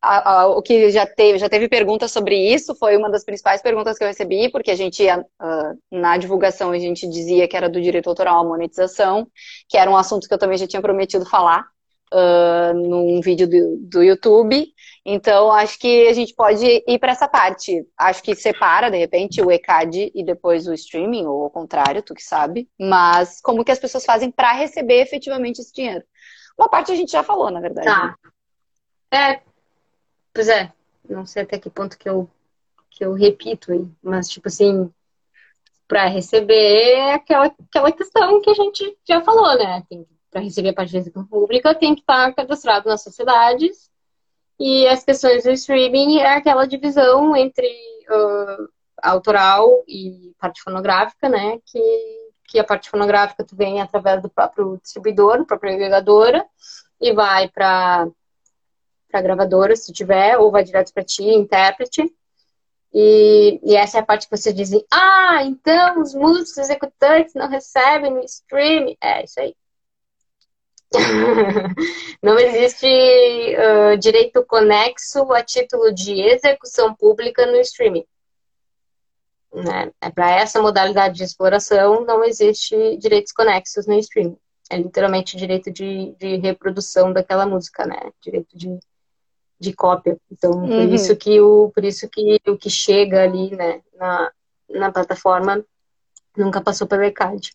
[0.02, 3.62] a, a, o que já teve, já teve perguntas sobre isso, foi uma das principais
[3.62, 7.70] perguntas que eu recebi, porque a gente, uh, na divulgação, a gente dizia que era
[7.70, 9.28] do direito autoral a monetização,
[9.68, 11.73] que era um assunto que eu também já tinha prometido falar
[12.14, 14.72] uh, num vídeo do, do YouTube.
[15.06, 17.86] Então, acho que a gente pode ir para essa parte.
[17.98, 22.14] Acho que separa, de repente, o ECAD e depois o streaming, ou ao contrário, tu
[22.14, 22.70] que sabe.
[22.80, 26.04] Mas como que as pessoas fazem para receber efetivamente esse dinheiro?
[26.58, 27.88] Uma parte a gente já falou, na verdade.
[27.88, 28.16] Tá.
[29.12, 29.42] É,
[30.34, 30.72] pois é.
[31.10, 32.30] Não sei até que ponto que eu,
[32.90, 33.86] que eu repito aí.
[34.02, 34.90] Mas, tipo assim,
[35.88, 39.84] para receber é aquela, aquela questão que a gente já falou, né?
[40.34, 43.90] Para receber a execução pública, tem que estar cadastrado nas sociedades.
[44.60, 47.68] E as questões do streaming é aquela divisão entre
[48.10, 48.68] uh,
[49.02, 51.60] autoral e parte fonográfica, né?
[51.66, 52.24] Que
[52.54, 56.46] que a parte fonográfica tu vem através do próprio distribuidor, própria agregadora,
[57.02, 58.08] e vai para
[59.10, 62.12] para gravadora, se tiver, ou vai direto para ti, intérprete.
[62.92, 67.48] E, e, essa é a parte que vocês dizem, ah, então os músicos executantes não
[67.48, 68.96] recebem no stream.
[69.00, 69.56] É isso aí.
[72.22, 78.06] não existe uh, direito conexo a título de execução pública no streaming.
[79.54, 79.92] Né?
[80.02, 84.38] É para essa modalidade de exploração não existe direitos conexos no streaming.
[84.70, 88.00] É literalmente direito de, de reprodução daquela música, né?
[88.22, 88.80] Direito de,
[89.60, 90.18] de cópia.
[90.32, 90.68] Então, uhum.
[90.68, 94.32] por isso que o por isso que o que chega ali, né, na,
[94.70, 95.64] na plataforma
[96.36, 97.52] nunca passou pelo ECAD.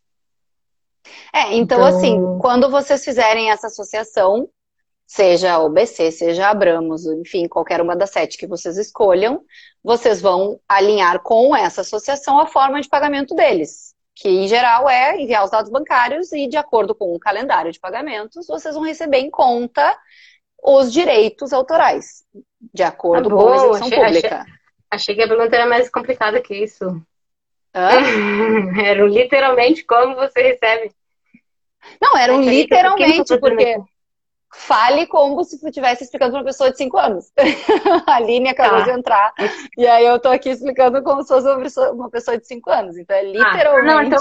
[1.33, 4.49] É, então, então, assim, quando vocês fizerem essa associação,
[5.07, 9.43] seja OBC, seja Abramos, enfim, qualquer uma das sete que vocês escolham,
[9.83, 15.19] vocês vão alinhar com essa associação a forma de pagamento deles, que em geral é
[15.19, 19.19] enviar os dados bancários e, de acordo com o calendário de pagamentos, vocês vão receber
[19.19, 19.99] em conta
[20.63, 22.25] os direitos autorais,
[22.75, 24.41] de acordo ah, com a execução achei, pública.
[24.41, 24.53] Achei,
[24.91, 26.85] achei, que a pergunta era mais complicada que isso.
[28.85, 30.93] era literalmente como você recebe.
[32.01, 33.77] Não, eram literalmente, porque
[34.53, 37.33] fale como se tu estivesse explicando para uma pessoa de 5 anos.
[38.07, 38.85] a Aline acabou tá.
[38.85, 39.33] de entrar
[39.77, 41.49] e aí eu tô aqui explicando como se fosse
[41.91, 42.97] uma pessoa, de 5 anos.
[42.97, 43.91] Então é literalmente.
[43.91, 44.21] Ah, não, então...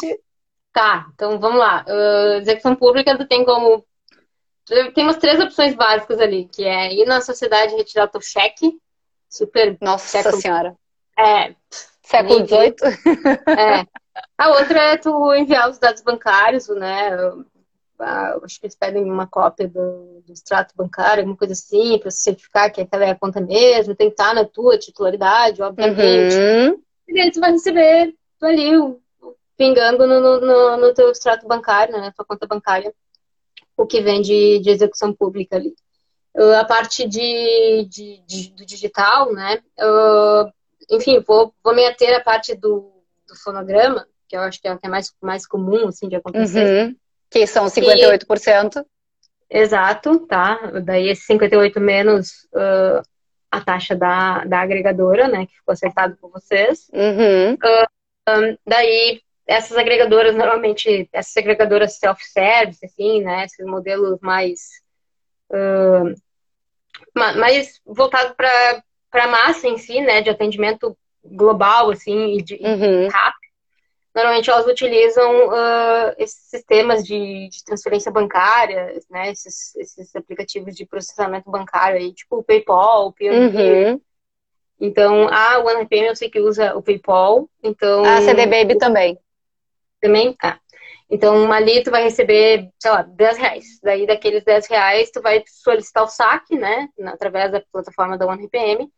[0.78, 1.84] Tá, então vamos lá.
[1.88, 3.84] Uh, execução pública tu tem como.
[4.94, 8.78] Tem umas três opções básicas ali, que é ir na sociedade e retirar teu cheque.
[9.28, 9.76] Super.
[9.82, 10.40] Nossa século...
[10.40, 10.76] senhora.
[11.18, 11.56] É.
[12.04, 12.76] Século XVIII.
[13.58, 13.88] É.
[14.38, 17.12] A outra é tu enviar os dados bancários, né?
[18.44, 22.72] acho que eles pedem uma cópia do, do extrato bancário, alguma coisa assim, para certificar
[22.72, 26.36] que aquela é a conta mesmo, tem que estar na tua titularidade, obviamente.
[26.36, 26.82] Uhum.
[27.08, 28.72] E aí tu vai receber ali,
[29.58, 32.94] pingando no, no, no teu extrato bancário, né, na tua conta bancária,
[33.76, 35.74] o que vem de, de execução pública ali.
[36.36, 40.52] Uh, a parte de, de, de, do digital, né, uh,
[40.92, 42.92] enfim, vou, vou me ater à parte do,
[43.28, 46.16] do fonograma, que eu acho que é o que é mais, mais comum, assim, de
[46.16, 46.88] acontecer.
[46.88, 46.96] Uhum.
[47.30, 48.86] Que são 58%.
[49.50, 50.60] E, exato, tá?
[50.84, 53.02] Daí esse 58 menos uh,
[53.52, 55.46] a taxa da, da agregadora, né?
[55.46, 56.90] Que ficou acertado por vocês.
[56.94, 57.54] Uhum.
[57.54, 63.46] Uh, um, daí, essas agregadoras, normalmente, essas agregadoras self-service, assim, né?
[63.46, 64.60] Esses modelos mais...
[65.50, 66.14] Uh,
[67.14, 70.22] mais voltado para a massa em si, né?
[70.22, 70.98] De atendimento
[71.32, 73.08] global, assim, e de, uhum.
[73.08, 73.48] rápido
[74.18, 79.30] normalmente elas utilizam uh, esses sistemas de, de, transferência bancária, né?
[79.30, 83.94] Esses, esses, aplicativos de processamento bancário aí, tipo o PayPal, o Payoneer.
[83.94, 84.02] Uhum.
[84.80, 87.48] Então, a OneRPM eu sei que usa o PayPal.
[87.64, 89.20] Então, a CD Baby também.
[90.02, 90.36] Também?
[90.42, 90.60] Ah.
[91.10, 93.66] Então, ali tu vai receber, sei lá, 10 reais.
[93.84, 96.90] Daí, daqueles 10 reais, tu vai solicitar o saque, né?
[97.06, 98.92] Através da plataforma da OneRPM.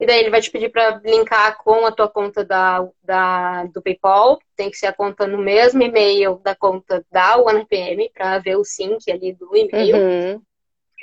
[0.00, 3.82] E daí ele vai te pedir para linkar com a tua conta da, da, do
[3.82, 4.38] PayPal.
[4.56, 8.64] Tem que ser a conta no mesmo e-mail da conta da OneRPM para ver o
[8.64, 9.96] sync ali do e-mail.
[9.96, 10.42] Uhum.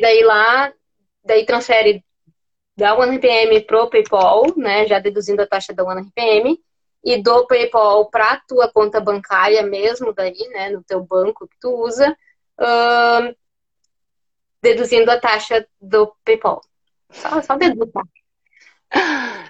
[0.02, 0.74] Daí lá,
[1.24, 2.04] daí transfere
[2.76, 4.88] da OneRPM pro PayPal, né?
[4.88, 6.60] Já deduzindo a taxa da OneRPM.
[7.04, 10.72] E do PayPal para tua conta bancária mesmo daí, né?
[10.72, 12.18] No teu banco que tu usa.
[12.60, 13.36] Uh,
[14.60, 16.62] deduzindo a taxa do PayPal.
[17.12, 18.02] Só, só deduz, tá?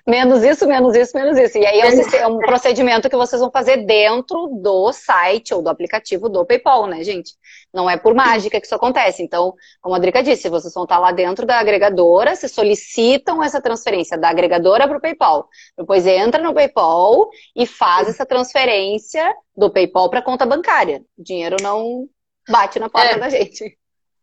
[0.08, 1.58] Menos isso, menos isso, menos isso.
[1.58, 6.30] E aí é um, procedimento que vocês vão fazer dentro do site ou do aplicativo
[6.30, 7.34] do PayPal, né, gente?
[7.74, 9.22] Não é por mágica que isso acontece.
[9.22, 13.62] Então, como a Drica disse, vocês vão estar lá dentro da agregadora, se solicitam essa
[13.62, 15.50] transferência da agregadora para o PayPal.
[15.78, 21.04] Depois entra no PayPal e faz essa transferência do PayPal para conta bancária.
[21.18, 22.08] O dinheiro não
[22.48, 23.20] bate na porta é.
[23.20, 23.78] da gente.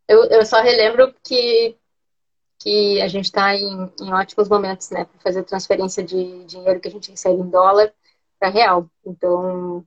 [0.08, 1.76] Eu, eu só relembro que
[2.64, 6.88] que a gente está em, em, ótimos momentos, né, para fazer transferência de dinheiro que
[6.88, 7.92] a gente recebe em dólar
[8.40, 8.88] para real.
[9.04, 9.84] Então,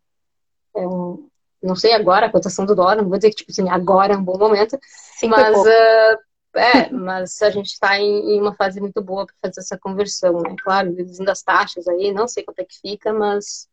[0.76, 1.28] é um,
[1.62, 4.18] não sei agora a cotação do dólar, não vou dizer que tipo assim, agora é
[4.18, 4.78] um bom momento,
[5.24, 6.20] mas uh,
[6.56, 10.40] é, mas a gente está em, em, uma fase muito boa para fazer essa conversão,
[10.42, 10.56] né?
[10.64, 13.68] Claro, reduzindo as taxas aí, não sei quanto é que fica, mas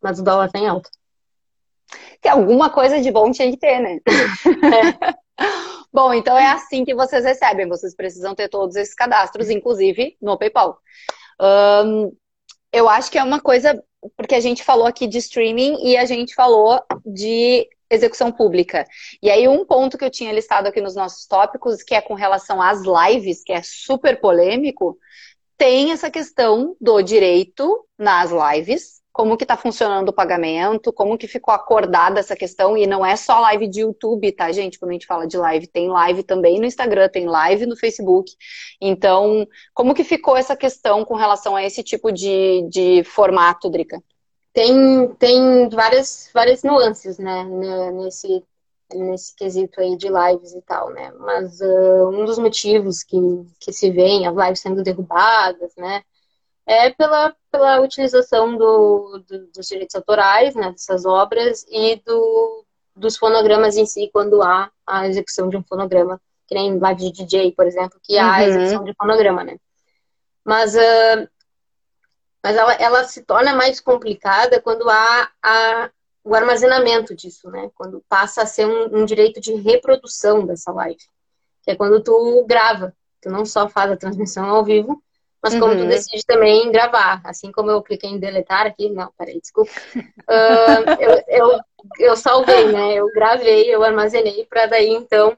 [0.00, 0.88] mas o dólar está em alta.
[2.22, 3.98] Que alguma coisa de bom tinha que ter, né?
[5.36, 5.44] É.
[5.92, 7.68] Bom, então é assim que vocês recebem.
[7.68, 10.78] Vocês precisam ter todos esses cadastros, inclusive no PayPal.
[11.40, 12.16] Um,
[12.72, 13.82] eu acho que é uma coisa,
[14.16, 18.86] porque a gente falou aqui de streaming e a gente falou de execução pública.
[19.20, 22.14] E aí, um ponto que eu tinha listado aqui nos nossos tópicos, que é com
[22.14, 24.96] relação às lives, que é super polêmico,
[25.58, 31.28] tem essa questão do direito nas lives como que está funcionando o pagamento, como que
[31.28, 34.78] ficou acordada essa questão, e não é só live de YouTube, tá, gente?
[34.78, 38.32] Quando a gente fala de live, tem live também no Instagram, tem live no Facebook.
[38.80, 44.02] Então, como que ficou essa questão com relação a esse tipo de, de formato, Drica?
[44.54, 47.44] Tem, tem várias, várias nuances, né,
[47.92, 48.42] nesse,
[48.94, 51.12] nesse quesito aí de lives e tal, né?
[51.18, 53.18] Mas uh, um dos motivos que,
[53.60, 56.02] que se vê as lives sendo derrubadas, né?
[56.70, 62.64] É pela, pela utilização do, do, dos direitos autorais, né, dessas obras, e do,
[62.94, 67.24] dos fonogramas em si, quando há a execução de um fonograma, que nem live de
[67.24, 68.44] DJ, por exemplo, que há a uhum.
[68.44, 69.56] execução de fonograma, né.
[70.44, 71.28] Mas, uh,
[72.40, 75.90] mas ela, ela se torna mais complicada quando há a,
[76.22, 81.02] o armazenamento disso, né, quando passa a ser um, um direito de reprodução dessa live,
[81.64, 85.02] que é quando tu grava, tu não só faz a transmissão ao vivo,
[85.42, 85.80] mas como uhum.
[85.80, 91.00] tu decide também gravar, assim como eu cliquei em deletar aqui, não, peraí, desculpa, uh,
[91.00, 91.60] eu, eu,
[91.98, 95.30] eu, salvei, né, eu gravei, eu armazenei para daí então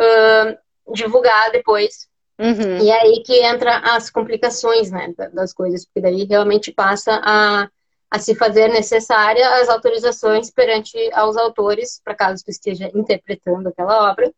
[0.00, 2.08] uh, divulgar depois.
[2.38, 2.78] Uhum.
[2.78, 7.68] E é aí que entra as complicações, né, das coisas, porque daí realmente passa a,
[8.10, 14.10] a se fazer necessária as autorizações perante aos autores, para caso tu esteja interpretando aquela
[14.10, 14.30] obra,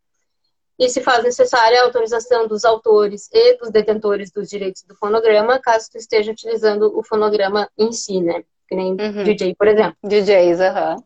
[0.79, 5.59] e se faz necessária a autorização dos autores e dos detentores dos direitos do fonograma,
[5.59, 8.43] caso tu esteja utilizando o fonograma em si, né?
[8.69, 9.25] Que nem uhum.
[9.25, 9.97] DJ, por exemplo.
[10.03, 10.97] DJs, aham.
[10.97, 11.05] Uhum.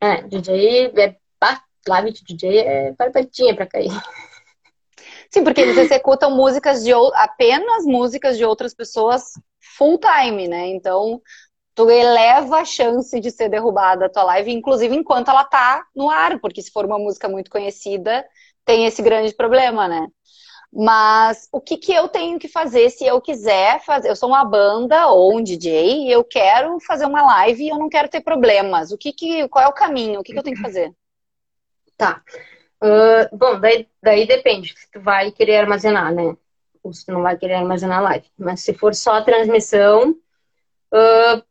[0.00, 1.16] É, DJ é
[1.88, 3.90] live de DJ é barbaridinha pra cair.
[5.30, 9.32] Sim, porque eles executam músicas de apenas músicas de outras pessoas
[9.76, 10.68] full time, né?
[10.68, 11.20] Então,
[11.74, 16.10] tu eleva a chance de ser derrubada a tua live, inclusive enquanto ela tá no
[16.10, 18.24] ar, porque se for uma música muito conhecida,
[18.68, 20.08] tem esse grande problema, né?
[20.70, 24.10] Mas o que, que eu tenho que fazer se eu quiser fazer?
[24.10, 27.78] Eu sou uma banda ou um DJ e eu quero fazer uma live e eu
[27.78, 28.92] não quero ter problemas.
[28.92, 30.20] O que, que qual é o caminho?
[30.20, 30.92] O que, que eu tenho que fazer?
[31.96, 32.22] Tá.
[32.84, 36.36] Uh, bom, daí, daí depende se tu vai querer armazenar, né?
[36.82, 38.26] Ou se tu não vai querer armazenar live.
[38.38, 40.10] Mas se for só a transmissão,
[40.92, 41.42] uh,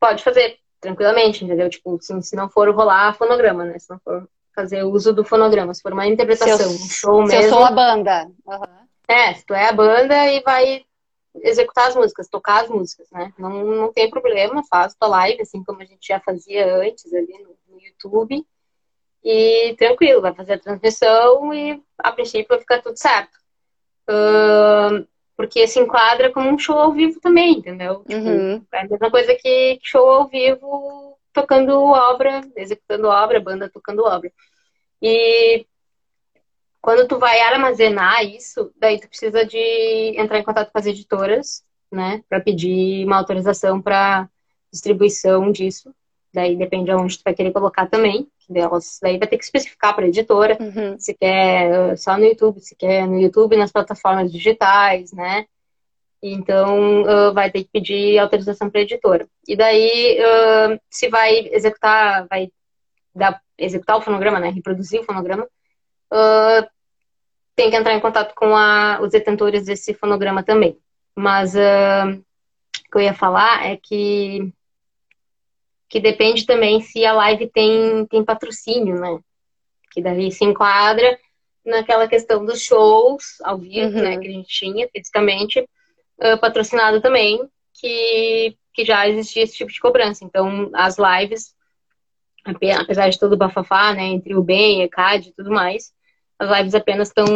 [0.00, 1.70] pode fazer tranquilamente, entendeu?
[1.70, 3.78] Tipo, se, se não for rolar fonograma, né?
[3.78, 7.32] Se não for fazer uso do fonograma, se for uma interpretação, eu, um show se
[7.34, 7.42] mesmo.
[7.42, 8.30] Se eu sou a banda.
[8.46, 8.84] Uhum.
[9.06, 10.84] É, se tu é a banda e vai
[11.42, 13.32] executar as músicas, tocar as músicas, né?
[13.38, 17.38] Não, não tem problema, faz tua live, assim como a gente já fazia antes ali
[17.42, 18.46] no, no YouTube.
[19.22, 23.36] E tranquilo, vai fazer a transmissão e a princípio vai ficar tudo certo.
[24.08, 28.04] Uh, porque se enquadra como um show ao vivo também, entendeu?
[28.06, 28.64] Tipo, uhum.
[28.72, 34.32] é a mesma coisa que show ao vivo tocando obra, executando obra, banda tocando obra.
[35.02, 35.66] E
[36.80, 41.62] quando tu vai armazenar isso, daí tu precisa de entrar em contato com as editoras,
[41.90, 44.28] né, para pedir uma autorização para
[44.72, 45.94] distribuição disso.
[46.32, 48.28] Daí depende de onde tu vai querer colocar também.
[48.46, 48.98] Delas.
[49.00, 50.98] Daí vai ter que especificar para a editora uhum.
[50.98, 55.46] se quer uh, só no YouTube, se quer no YouTube, nas plataformas digitais, né?
[56.26, 59.28] Então uh, vai ter que pedir autorização para a editora.
[59.46, 62.48] E daí, uh, se vai executar, vai
[63.14, 64.48] dar, executar o fonograma, né?
[64.48, 65.46] Reproduzir o fonograma,
[67.56, 70.78] tem que entrar em contato com a, os detentores desse fonograma também.
[71.14, 74.52] Mas o que eu ia falar é que
[75.94, 79.16] que depende também se a live tem, tem patrocínio, né?
[79.92, 81.16] Que daí se enquadra
[81.64, 84.16] naquela questão dos shows ao vivo, né, uhum.
[84.16, 84.18] né?
[84.18, 85.64] Que a gente tinha fisicamente,
[86.40, 87.40] patrocinado também,
[87.72, 90.24] que, que já existia esse tipo de cobrança.
[90.24, 91.54] Então, as lives,
[92.44, 94.04] apesar de todo o bafafá, né?
[94.04, 95.92] Entre o bem, ECAD e tudo mais,
[96.38, 97.26] as lives apenas estão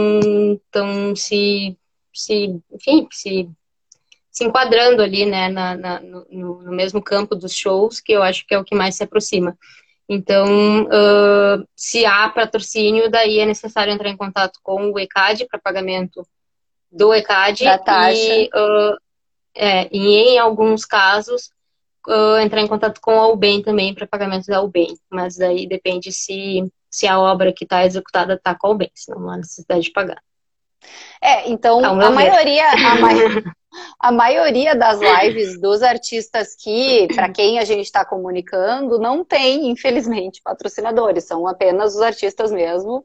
[0.71, 1.77] tão se,
[2.13, 3.51] se, enfim, se
[4.39, 8.47] se enquadrando ali, né, na, na no, no, mesmo campo dos shows, que eu acho
[8.47, 9.59] que é o que mais se aproxima.
[10.09, 15.59] Então, uh, se há patrocínio, daí é necessário entrar em contato com o ECAD para
[15.59, 16.25] pagamento
[16.91, 17.65] do ECAD.
[18.15, 18.97] E, uh,
[19.55, 21.51] é, e em alguns casos,
[22.07, 24.97] uh, entrar em contato com a UBEM também para pagamento da UBEM.
[25.11, 29.21] Mas daí depende se, se a obra que está executada está com a UBEM, senão
[29.21, 30.23] não há necessidade de pagar.
[31.21, 33.09] É, então a maioria, a, ma
[33.99, 39.69] a maioria das lives dos artistas que, para quem a gente está comunicando, não tem,
[39.69, 41.25] infelizmente, patrocinadores.
[41.25, 43.05] São apenas os artistas mesmo,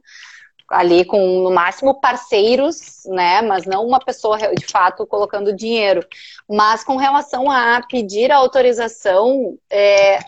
[0.69, 3.41] ali com, no máximo, parceiros, né?
[3.41, 6.05] Mas não uma pessoa, de fato, colocando dinheiro.
[6.49, 10.19] Mas com relação a pedir a autorização, é,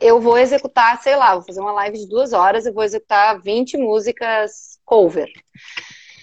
[0.00, 3.40] eu vou executar, sei lá, vou fazer uma live de duas horas, eu vou executar
[3.40, 5.30] 20 músicas cover.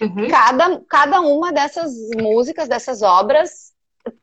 [0.01, 0.27] Uhum.
[0.27, 3.71] Cada, cada uma dessas músicas, dessas obras,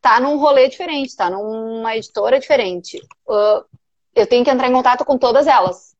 [0.01, 2.99] tá num rolê diferente, tá numa editora diferente.
[3.27, 3.65] Uh,
[4.15, 5.97] eu tenho que entrar em contato com todas elas.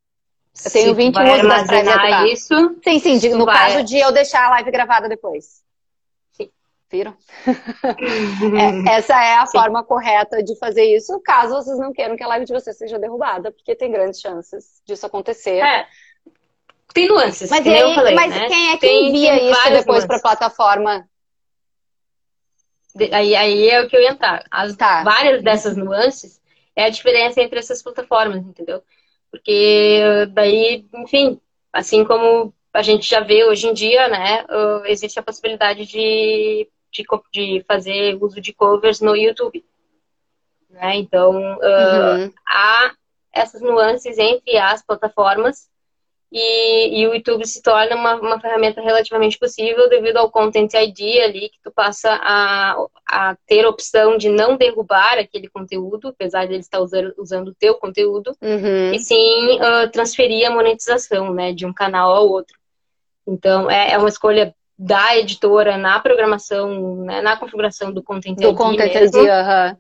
[0.65, 2.27] Eu tenho 20 músicas para executar.
[2.27, 3.73] Isso, sim, sim, no vai...
[3.73, 5.63] caso de eu deixar a live gravada depois.
[6.33, 6.51] Sim.
[6.91, 7.17] Viram?
[8.87, 9.59] é, essa é a sim.
[9.59, 12.99] forma correta de fazer isso, caso vocês não queiram que a live de vocês seja
[12.99, 15.59] derrubada, porque tem grandes chances disso acontecer.
[15.59, 15.87] É
[16.93, 17.51] tem nuances.
[17.51, 18.49] Mas, aí, falei, mas né?
[18.49, 21.09] quem é que tem, envia tem isso depois para a plataforma?
[23.13, 24.45] Aí, aí é o que eu ia entrar.
[24.51, 25.05] As tá.
[25.05, 26.41] várias dessas nuances
[26.75, 28.83] é a diferença entre essas plataformas, entendeu?
[29.31, 31.41] Porque daí, enfim,
[31.73, 34.45] assim como a gente já vê hoje em dia, né,
[34.87, 39.65] existe a possibilidade de, de, de fazer uso de covers no YouTube.
[40.71, 40.97] Né?
[40.97, 42.27] Então, uhum.
[42.27, 42.95] uh, há
[43.33, 45.69] essas nuances entre as plataformas
[46.31, 51.23] e, e, o YouTube se torna uma, uma ferramenta relativamente possível devido ao Content ID
[51.23, 52.77] ali, que tu passa a,
[53.07, 57.49] a ter a opção de não derrubar aquele conteúdo, apesar de ele estar usando, usando
[57.49, 58.93] o teu conteúdo, uhum.
[58.93, 62.59] e sim uh, transferir a monetização, né, de um canal ao outro.
[63.27, 68.51] Então, é, é uma escolha da editora na programação, né, na configuração do Content do
[68.51, 69.23] ID Content mesmo.
[69.23, 69.77] ID, uhum.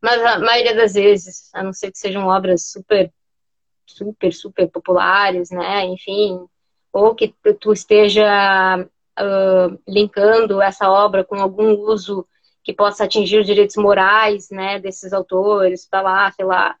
[0.00, 3.12] Mas a maioria das vezes, a não ser que sejam obras super
[3.88, 5.84] super, super populares, né?
[5.86, 6.46] Enfim,
[6.92, 8.86] ou que tu esteja
[9.18, 12.26] uh, linkando essa obra com algum uso
[12.62, 16.76] que possa atingir os direitos morais, né, desses autores, tá lá, sei lá.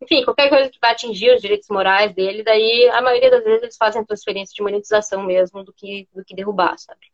[0.00, 3.62] Enfim, qualquer coisa que vai atingir os direitos morais dele, daí a maioria das vezes
[3.62, 7.06] eles fazem transferência de monetização mesmo do que, do que derrubar, sabe?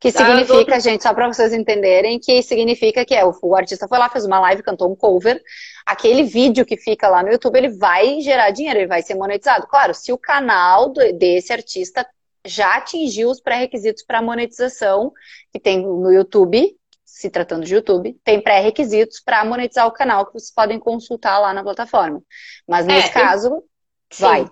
[0.00, 4.08] Que significa, gente, só para vocês entenderem, que significa que é, o, artista foi lá,
[4.08, 5.42] fez uma live, cantou um cover,
[5.84, 9.66] aquele vídeo que fica lá no YouTube, ele vai gerar dinheiro, ele vai ser monetizado.
[9.66, 12.06] Claro, se o canal desse artista
[12.46, 15.12] já atingiu os pré-requisitos para monetização
[15.52, 20.32] que tem no YouTube, se tratando de YouTube, tem pré-requisitos para monetizar o canal que
[20.32, 22.22] vocês podem consultar lá na plataforma.
[22.68, 23.62] Mas nesse é, caso,
[24.18, 24.46] vai.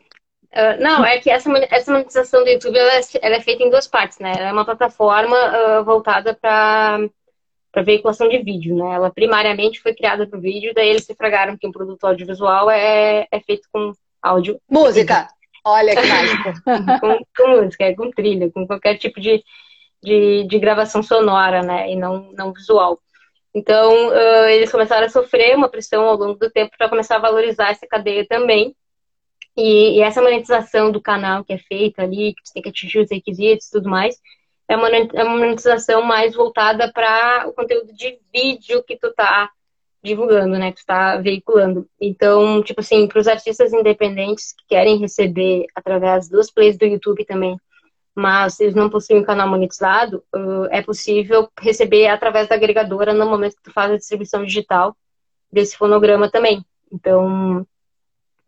[0.52, 3.70] Uh, não, é que essa, essa monetização do YouTube ela é, ela é, feita em
[3.70, 4.32] duas partes, né?
[4.36, 6.98] Ela é uma plataforma uh, voltada para
[7.72, 8.94] para veiculação de vídeo, né?
[8.94, 12.70] Ela primariamente foi criada para o vídeo, daí eles se fragaram que um produto audiovisual
[12.70, 14.60] é, é feito com áudio.
[14.68, 15.26] Música!
[15.64, 16.52] Olha que mágico!
[17.00, 19.42] com, com, música, com trilha, com qualquer tipo de,
[20.02, 21.90] de, de gravação sonora, né?
[21.90, 23.00] E não, não visual.
[23.54, 27.20] Então, uh, eles começaram a sofrer uma pressão ao longo do tempo para começar a
[27.20, 28.76] valorizar essa cadeia também.
[29.56, 33.00] E, e, essa monetização do canal que é feita ali, que você tem que atingir
[33.00, 34.16] os requisitos e tudo mais,
[34.68, 39.50] é uma, é monetização mais voltada para o conteúdo de vídeo que tu tá
[40.02, 41.88] divulgando, né, que tu tá veiculando.
[42.00, 47.24] Então, tipo assim, para os artistas independentes que querem receber através dos plays do YouTube
[47.24, 47.56] também,
[48.14, 50.24] mas eles não possuem um canal monetizado,
[50.70, 54.96] é possível receber através da agregadora no momento que tu faz a distribuição digital
[55.50, 56.64] desse fonograma também.
[56.90, 57.66] Então,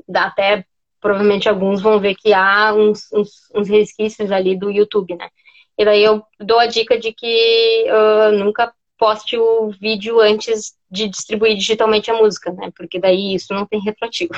[0.09, 0.67] dá até
[1.05, 5.29] provavelmente alguns vão ver que há uns, uns, uns, resquícios ali do YouTube, né?
[5.77, 11.07] E daí eu dou a dica de que uh, nunca poste o vídeo antes de
[11.07, 12.73] distribuir digitalmente a música, né?
[12.75, 14.33] Porque daí isso não tem retroativo.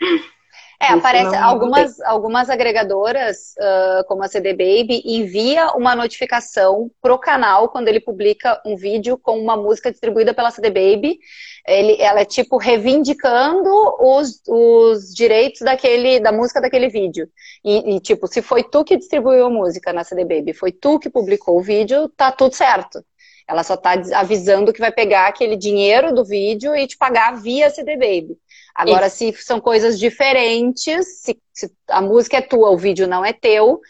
[0.80, 6.90] É, aparece não, algumas, não algumas agregadoras, uh, como a CD Baby, envia uma notificação
[7.00, 11.18] pro canal quando ele publica um vídeo com uma música distribuída pela CD Baby.
[11.66, 17.28] Ele, ela é tipo reivindicando os, os direitos daquele, da música daquele vídeo.
[17.64, 20.98] E, e, tipo, se foi tu que distribuiu a música na CD Baby, foi tu
[20.98, 23.02] que publicou o vídeo, tá tudo certo.
[23.48, 27.70] Ela só tá avisando que vai pegar aquele dinheiro do vídeo e te pagar via
[27.70, 28.36] CD Baby.
[28.76, 29.16] Agora, Isso.
[29.16, 33.80] se são coisas diferentes, se, se, a música é tua, o vídeo não é teu,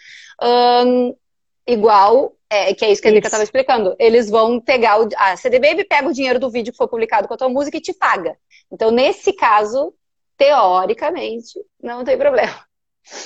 [1.66, 5.36] igual, é, que é isso que a Erika estava explicando, eles vão pegar, o, a
[5.36, 7.80] CD Baby pega o dinheiro do vídeo que foi publicado com a tua música e
[7.80, 8.36] te paga.
[8.70, 9.92] Então, nesse caso,
[10.36, 12.54] teoricamente, não tem problema.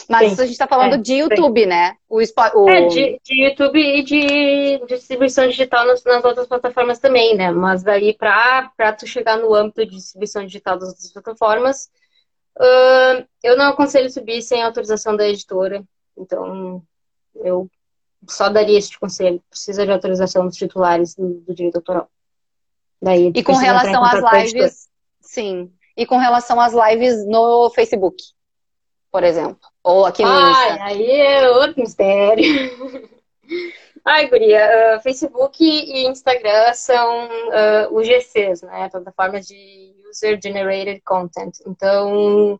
[0.09, 1.67] Mas sim, a gente está falando é, de YouTube, sim.
[1.67, 1.97] né?
[2.09, 2.69] O, o...
[2.69, 7.51] É, de, de, YouTube e de distribuição digital nas, nas, outras plataformas também, né?
[7.51, 11.91] Mas daí para tu chegar no âmbito de distribuição digital das outras plataformas,
[12.59, 15.83] uh, eu não aconselho subir sem autorização da editora.
[16.17, 16.83] Então,
[17.37, 17.67] eu
[18.29, 19.43] só daria esse conselho.
[19.49, 22.11] Precisa de autorização dos titulares do, do direito autoral.
[23.01, 24.89] Daí, e com relação às lives,
[25.23, 25.73] sim.
[25.97, 28.23] E com relação às lives no Facebook,
[29.11, 29.61] por exemplo.
[29.83, 30.85] Ou aqui no Ai, Insta?
[30.85, 32.45] aí é outro mistério.
[34.05, 38.89] Ai, guria, uh, Facebook e Instagram são uh, UGCs, né?
[38.89, 41.59] Plataformas de User Generated Content.
[41.67, 42.59] Então,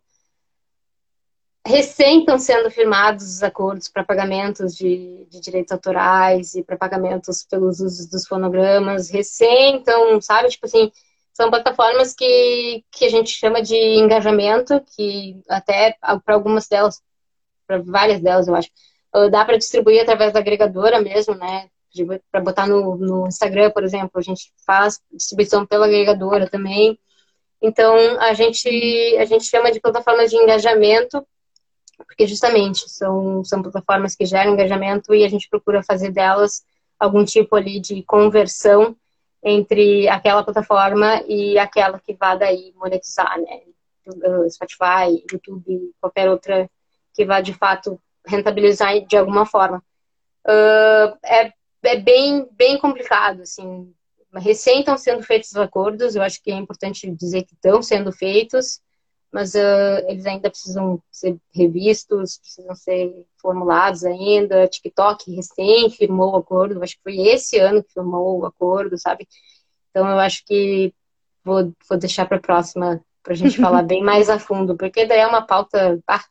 [1.65, 7.43] recém estão sendo firmados os acordos para pagamentos de, de, direitos autorais e para pagamentos
[7.43, 9.09] pelos usos dos fonogramas.
[9.09, 10.91] Recém, então, sabe, tipo assim,
[11.33, 17.01] são plataformas que, que a gente chama de engajamento, que até para algumas delas
[17.71, 18.69] para várias delas, eu acho.
[19.15, 21.69] Uh, dá para distribuir através da agregadora mesmo, né?
[22.31, 26.97] Para botar no, no Instagram, por exemplo, a gente faz distribuição pela agregadora também.
[27.61, 28.69] Então, a gente,
[29.19, 31.25] a gente chama de plataformas de engajamento,
[31.97, 36.63] porque justamente são, são plataformas que geram engajamento e a gente procura fazer delas
[36.99, 38.95] algum tipo ali de conversão
[39.43, 43.61] entre aquela plataforma e aquela que vá daí monetizar, né?
[44.49, 46.69] Spotify, YouTube, qualquer outra
[47.13, 49.83] que vá de fato rentabilizar de alguma forma.
[50.45, 51.53] Uh, é,
[51.83, 53.93] é bem, bem complicado, assim.
[54.33, 58.11] Recém estão sendo feitos os acordos, eu acho que é importante dizer que estão sendo
[58.11, 58.79] feitos,
[59.31, 64.67] mas uh, eles ainda precisam ser revistos, precisam ser formulados ainda.
[64.67, 69.27] TikTok recém firmou o acordo, acho que foi esse ano que firmou o acordo, sabe?
[69.89, 70.93] Então eu acho que
[71.43, 75.05] vou, vou deixar para a próxima para a gente falar bem mais a fundo, porque
[75.05, 76.23] daí é uma pauta ah,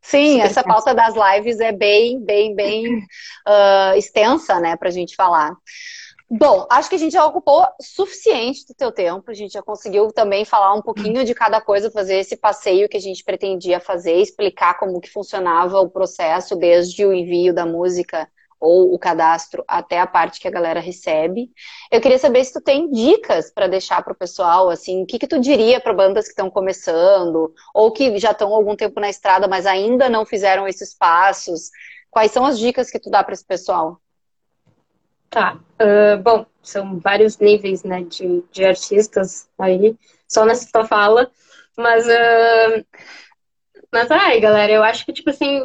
[0.00, 5.14] Sim, essa pauta das lives é bem, bem, bem uh, extensa, né, para a gente
[5.14, 5.54] falar.
[6.30, 9.30] Bom, acho que a gente já ocupou suficiente do teu tempo.
[9.30, 12.98] A gente já conseguiu também falar um pouquinho de cada coisa, fazer esse passeio que
[12.98, 18.28] a gente pretendia fazer, explicar como que funcionava o processo desde o envio da música
[18.60, 21.50] ou o cadastro até a parte que a galera recebe.
[21.90, 25.18] Eu queria saber se tu tem dicas para deixar para o pessoal, assim, o que
[25.18, 29.08] que tu diria para bandas que estão começando ou que já estão algum tempo na
[29.08, 31.70] estrada, mas ainda não fizeram esses passos?
[32.10, 33.98] Quais são as dicas que tu dá para esse pessoal?
[35.30, 35.58] Tá.
[35.80, 39.96] Uh, bom, são vários níveis, né, de, de artistas aí,
[40.26, 41.30] só nessa tua fala.
[41.76, 42.86] Mas, uh,
[43.92, 45.60] mas ai, galera, eu acho que, tipo assim,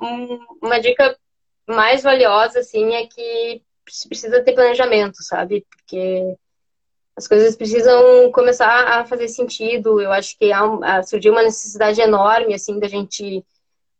[0.00, 1.16] um, uma dica
[1.66, 3.62] mais valiosa, assim, é que
[4.08, 5.66] precisa ter planejamento, sabe?
[5.70, 6.36] Porque
[7.16, 10.00] as coisas precisam começar a fazer sentido.
[10.00, 13.44] Eu acho que há, surgiu uma necessidade enorme, assim, da gente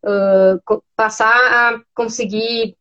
[0.02, 2.76] uh, passar a conseguir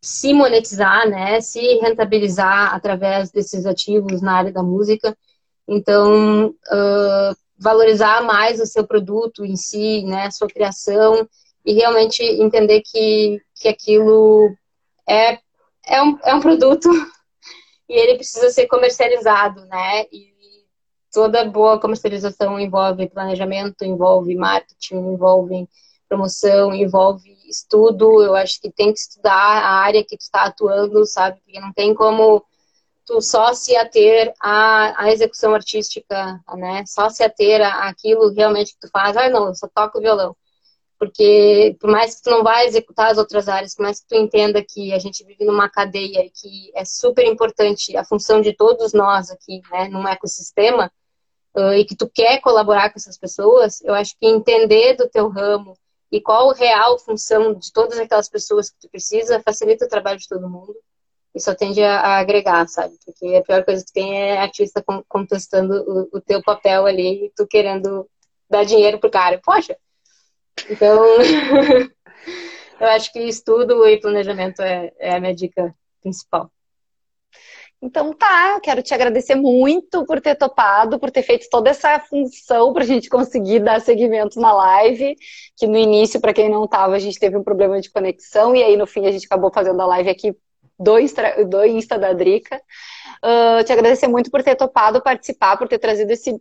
[0.00, 5.16] se monetizar, né, se rentabilizar através desses ativos na área da música.
[5.66, 11.28] Então, uh, valorizar mais o seu produto em si, né, sua criação
[11.64, 14.54] e realmente entender que, que aquilo
[15.08, 15.38] é,
[15.86, 16.88] é, um, é um produto
[17.88, 20.36] e ele precisa ser comercializado, né, e
[21.12, 25.68] toda boa comercialização envolve planejamento, envolve marketing, envolve
[26.08, 31.04] promoção, envolve estudo, eu acho que tem que estudar a área que tu está atuando,
[31.06, 31.40] sabe?
[31.44, 32.44] Porque não tem como
[33.04, 36.84] tu só se ater à, à execução artística, né?
[36.86, 39.16] Só se ater àquilo realmente que tu faz.
[39.16, 40.36] Ah, não, eu só toco violão.
[40.98, 44.16] Porque por mais que tu não vá executar as outras áreas, por mais que tu
[44.16, 48.54] entenda que a gente vive numa cadeia e que é super importante a função de
[48.54, 50.90] todos nós aqui, né, num ecossistema,
[51.74, 55.76] e que tu quer colaborar com essas pessoas, eu acho que entender do teu ramo,
[56.10, 60.18] e qual a real função de todas aquelas pessoas que tu precisa, facilita o trabalho
[60.18, 60.74] de todo mundo
[61.34, 62.94] e só tende a, agregar, sabe?
[63.04, 67.32] Porque a pior coisa que tem é artista contestando o, o teu papel ali e
[67.36, 68.08] tu querendo
[68.48, 69.40] dar dinheiro pro cara.
[69.44, 69.76] Poxa!
[70.70, 71.04] Então,
[72.80, 76.50] eu acho que estudo e planejamento é, é a minha dica principal.
[77.80, 82.00] Então tá, eu quero te agradecer muito por ter topado, por ter feito toda essa
[82.00, 85.14] função para a gente conseguir dar seguimento na live,
[85.56, 88.62] que no início, para quem não estava, a gente teve um problema de conexão, e
[88.62, 90.34] aí no fim a gente acabou fazendo a live aqui
[90.78, 92.60] do Insta, do Insta da Drica.
[93.22, 96.38] Uh, te agradecer muito por ter topado participar, por ter trazido esse,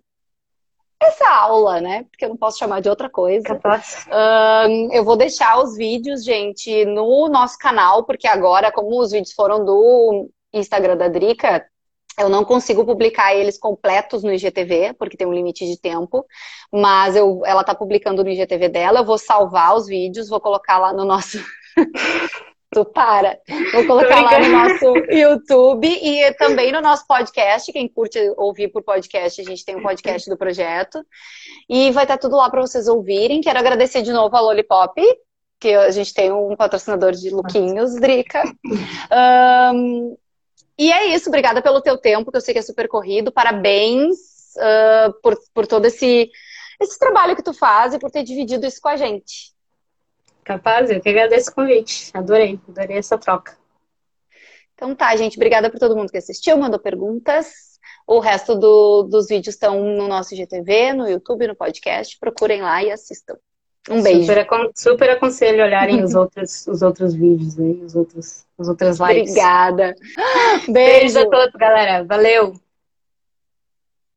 [1.01, 2.05] essa aula, né?
[2.09, 3.53] Porque eu não posso chamar de outra coisa.
[3.53, 9.33] Uh, eu vou deixar os vídeos, gente, no nosso canal, porque agora, como os vídeos
[9.33, 11.65] foram do Instagram da Drica,
[12.17, 16.25] eu não consigo publicar eles completos no IGTV, porque tem um limite de tempo,
[16.71, 20.77] mas eu, ela tá publicando no IGTV dela, eu vou salvar os vídeos, vou colocar
[20.77, 21.37] lá no nosso.
[22.71, 23.37] tu para!
[23.73, 27.71] Vou colocar lá no nosso YouTube e também no nosso podcast.
[27.71, 31.05] Quem curte ouvir por podcast, a gente tem um podcast do projeto.
[31.69, 33.41] E vai estar tudo lá para vocês ouvirem.
[33.41, 35.01] Quero agradecer de novo a Lollipop,
[35.59, 38.43] que a gente tem um patrocinador de Luquinhos, Drica.
[39.73, 40.17] Um,
[40.77, 43.31] e é isso, obrigada pelo teu tempo, que eu sei que é super corrido.
[43.31, 44.17] Parabéns
[44.57, 46.29] uh, por, por todo esse,
[46.81, 49.53] esse trabalho que tu faz e por ter dividido isso com a gente.
[50.43, 52.11] Capaz, eu que agradeço o convite.
[52.13, 53.57] Adorei, adorei essa troca.
[54.75, 57.79] Então tá, gente, obrigada por todo mundo que assistiu, mandou perguntas.
[58.05, 62.19] O resto do, dos vídeos estão no nosso IGTV, no YouTube, no podcast.
[62.19, 63.37] Procurem lá e assistam.
[63.89, 64.25] Um beijo.
[64.25, 69.31] Super, super aconselho olharem os outros, os outros vídeos aí, os outros, as outras lives.
[69.31, 69.95] Obrigada.
[70.67, 70.71] Beijo.
[70.71, 72.03] beijo a todos, galera.
[72.03, 72.53] Valeu.